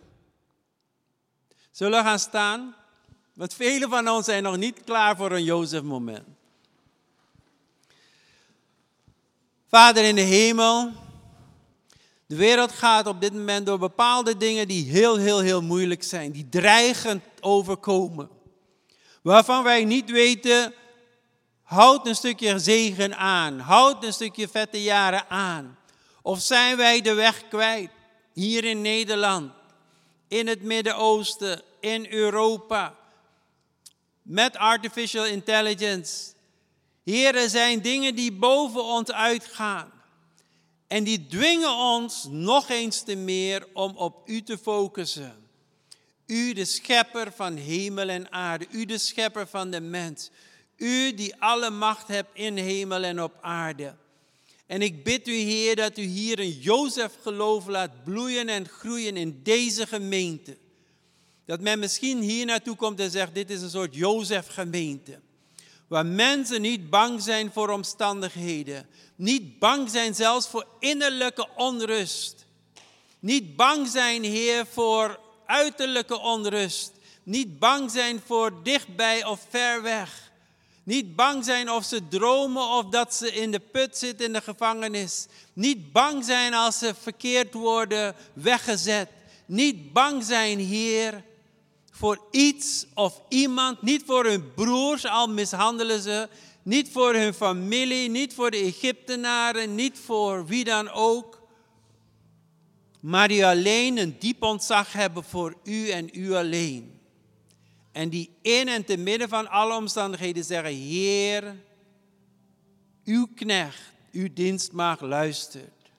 Zullen 1.72 2.00
we 2.04 2.10
gaan 2.10 2.20
staan? 2.20 2.76
Want 3.34 3.54
velen 3.54 3.90
van 3.90 4.10
ons 4.10 4.26
zijn 4.26 4.44
nog 4.44 4.58
niet 4.58 4.84
klaar 4.84 5.16
voor 5.16 5.32
een 5.32 5.44
Jozef-moment. 5.44 6.28
Vader 9.72 10.04
in 10.04 10.16
de 10.16 10.22
hemel, 10.22 10.92
de 12.26 12.36
wereld 12.36 12.72
gaat 12.72 13.08
op 13.08 13.22
dit 13.22 13.34
moment 13.34 13.66
door 13.66 13.78
bepaalde 13.78 14.38
dingen 14.38 14.68
die 14.68 14.92
heel, 14.92 15.18
heel, 15.18 15.40
heel 15.40 15.62
moeilijk 15.62 16.04
zijn, 16.04 16.32
die 16.32 16.50
dreigend 16.50 17.24
overkomen. 17.40 18.30
Waarvan 19.22 19.64
wij 19.64 19.86
niet 19.86 20.10
weten, 20.10 20.74
houd 21.64 22.08
een 22.08 22.16
stukje 22.16 22.60
zegen 22.60 23.18
aan, 23.18 23.60
houd 23.60 24.04
een 24.04 24.14
stukje 24.14 24.48
vette 24.48 24.84
jaren 24.84 25.30
aan. 25.30 25.78
Of 26.22 26.42
zijn 26.42 26.78
wij 26.78 27.02
de 27.02 27.14
weg 27.14 27.48
kwijt, 27.48 27.92
hier 28.34 28.64
in 28.64 28.82
Nederland, 28.82 29.52
in 30.28 30.48
het 30.48 30.62
Midden-Oosten, 30.62 31.62
in 31.80 32.08
Europa, 32.10 32.96
met 34.22 34.58
artificial 34.58 35.26
intelligence. 35.26 36.34
Heer, 37.04 37.36
er 37.36 37.50
zijn 37.50 37.82
dingen 37.82 38.16
die 38.16 38.32
boven 38.32 38.84
ons 38.84 39.12
uitgaan. 39.12 39.92
En 40.88 41.04
die 41.04 41.28
dwingen 41.28 41.76
ons 41.76 42.28
nog 42.30 42.70
eens 42.70 43.04
te 43.04 43.16
meer 43.16 43.68
om 43.74 43.96
op 43.96 44.30
U 44.30 44.42
te 44.42 44.58
focussen. 44.58 45.50
U, 46.26 46.54
de 46.54 46.66
schepper 46.66 47.32
van 47.32 47.56
hemel 47.56 48.10
en 48.10 48.32
aarde. 48.32 48.68
U, 48.72 48.86
de 48.86 48.98
schepper 48.98 49.48
van 49.48 49.72
de 49.72 49.82
mens. 49.82 50.30
U 50.78 51.14
die 51.14 51.36
alle 51.36 51.70
macht 51.70 52.08
hebt 52.08 52.30
in 52.34 52.58
hemel 52.58 53.04
en 53.04 53.22
op 53.22 53.38
aarde. 53.42 53.96
En 54.66 54.82
ik 54.82 55.04
bid 55.04 55.28
u, 55.28 55.34
Heer, 55.34 55.76
dat 55.76 55.98
u 55.98 56.02
hier 56.02 56.40
een 56.40 56.60
Jozef 56.60 57.14
geloof 57.22 57.68
laat 57.68 58.04
bloeien 58.04 58.50
en 58.50 58.68
groeien 58.68 59.18
in 59.18 59.40
deze 59.44 59.88
gemeente. 59.88 60.58
Dat 61.46 61.62
men 61.62 61.80
misschien 61.80 62.22
hier 62.22 62.46
naartoe 62.46 62.76
komt 62.76 63.00
en 63.00 63.12
zegt, 63.12 63.34
dit 63.34 63.50
is 63.50 63.62
een 63.62 63.70
soort 63.70 63.96
Jozef 63.96 64.48
gemeente. 64.48 65.20
Waar 65.92 66.06
mensen 66.06 66.62
niet 66.62 66.90
bang 66.90 67.22
zijn 67.22 67.52
voor 67.54 67.70
omstandigheden. 67.70 68.88
Niet 69.16 69.60
bang 69.60 69.90
zijn 69.90 70.16
zelfs 70.16 70.48
voor 70.48 70.66
innerlijke 70.80 71.48
onrust. 71.56 72.46
Niet 73.20 73.56
bang 73.56 73.88
zijn, 73.88 74.24
Heer, 74.24 74.66
voor 74.66 75.20
uiterlijke 75.46 76.20
onrust. 76.20 76.92
Niet 77.24 77.60
bang 77.60 77.92
zijn 77.92 78.22
voor 78.26 78.64
dichtbij 78.64 79.26
of 79.26 79.46
ver 79.50 79.82
weg. 79.82 80.32
Niet 80.84 81.16
bang 81.16 81.46
zijn 81.46 81.72
of 81.72 81.84
ze 81.84 82.08
dromen 82.08 82.68
of 82.68 82.86
dat 82.86 83.16
ze 83.16 83.32
in 83.32 83.52
de 83.52 83.60
put 83.60 83.98
zitten 83.98 84.26
in 84.26 84.34
de 84.34 84.42
gevangenis. 84.42 85.28
Niet 85.54 85.92
bang 85.92 86.26
zijn 86.26 86.54
als 86.54 86.78
ze 86.78 86.94
verkeerd 87.02 87.54
worden 87.54 88.16
weggezet. 88.34 89.10
Niet 89.46 89.94
bang 89.94 90.24
zijn, 90.24 90.60
Heer, 90.60 91.24
voor 92.02 92.28
iets 92.32 92.86
of 92.94 93.22
iemand, 93.28 93.82
niet 93.82 94.04
voor 94.06 94.26
hun 94.26 94.54
broers, 94.54 95.06
al 95.06 95.28
mishandelen 95.28 96.02
ze, 96.02 96.30
niet 96.64 96.92
voor 96.92 97.14
hun 97.14 97.34
familie, 97.34 98.10
niet 98.10 98.34
voor 98.34 98.52
de 98.52 98.58
Egyptenaren, 98.58 99.76
niet 99.76 100.00
voor 100.00 100.46
wie 100.46 100.64
dan 100.64 100.90
ook, 100.90 101.42
maar 103.00 103.28
die 103.28 103.46
alleen 103.46 103.98
een 103.98 104.16
diep 104.20 104.44
ontzag 104.44 104.94
hebben 104.94 105.24
voor 105.24 105.56
u 105.64 105.90
en 105.90 106.10
u 106.14 106.34
alleen. 106.34 107.00
En 107.92 108.10
die 108.10 108.30
in 108.42 108.68
en 108.68 108.86
te 108.86 108.98
midden 108.98 109.30
van 109.30 109.50
alle 109.50 109.76
omstandigheden 109.76 110.44
zeggen, 110.44 110.74
Heer, 110.74 111.56
uw 113.06 113.28
knecht, 113.36 113.82
uw 114.12 114.28
dienstmaag 114.34 115.02
luistert. 115.02 115.92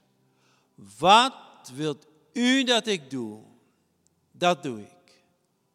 Wat 0.99 1.71
wilt 1.75 2.07
u 2.33 2.65
dat 2.65 2.87
ik 2.87 3.11
doe? 3.11 3.41
Dat 4.33 4.63
doe 4.63 4.81
ik. 4.81 4.92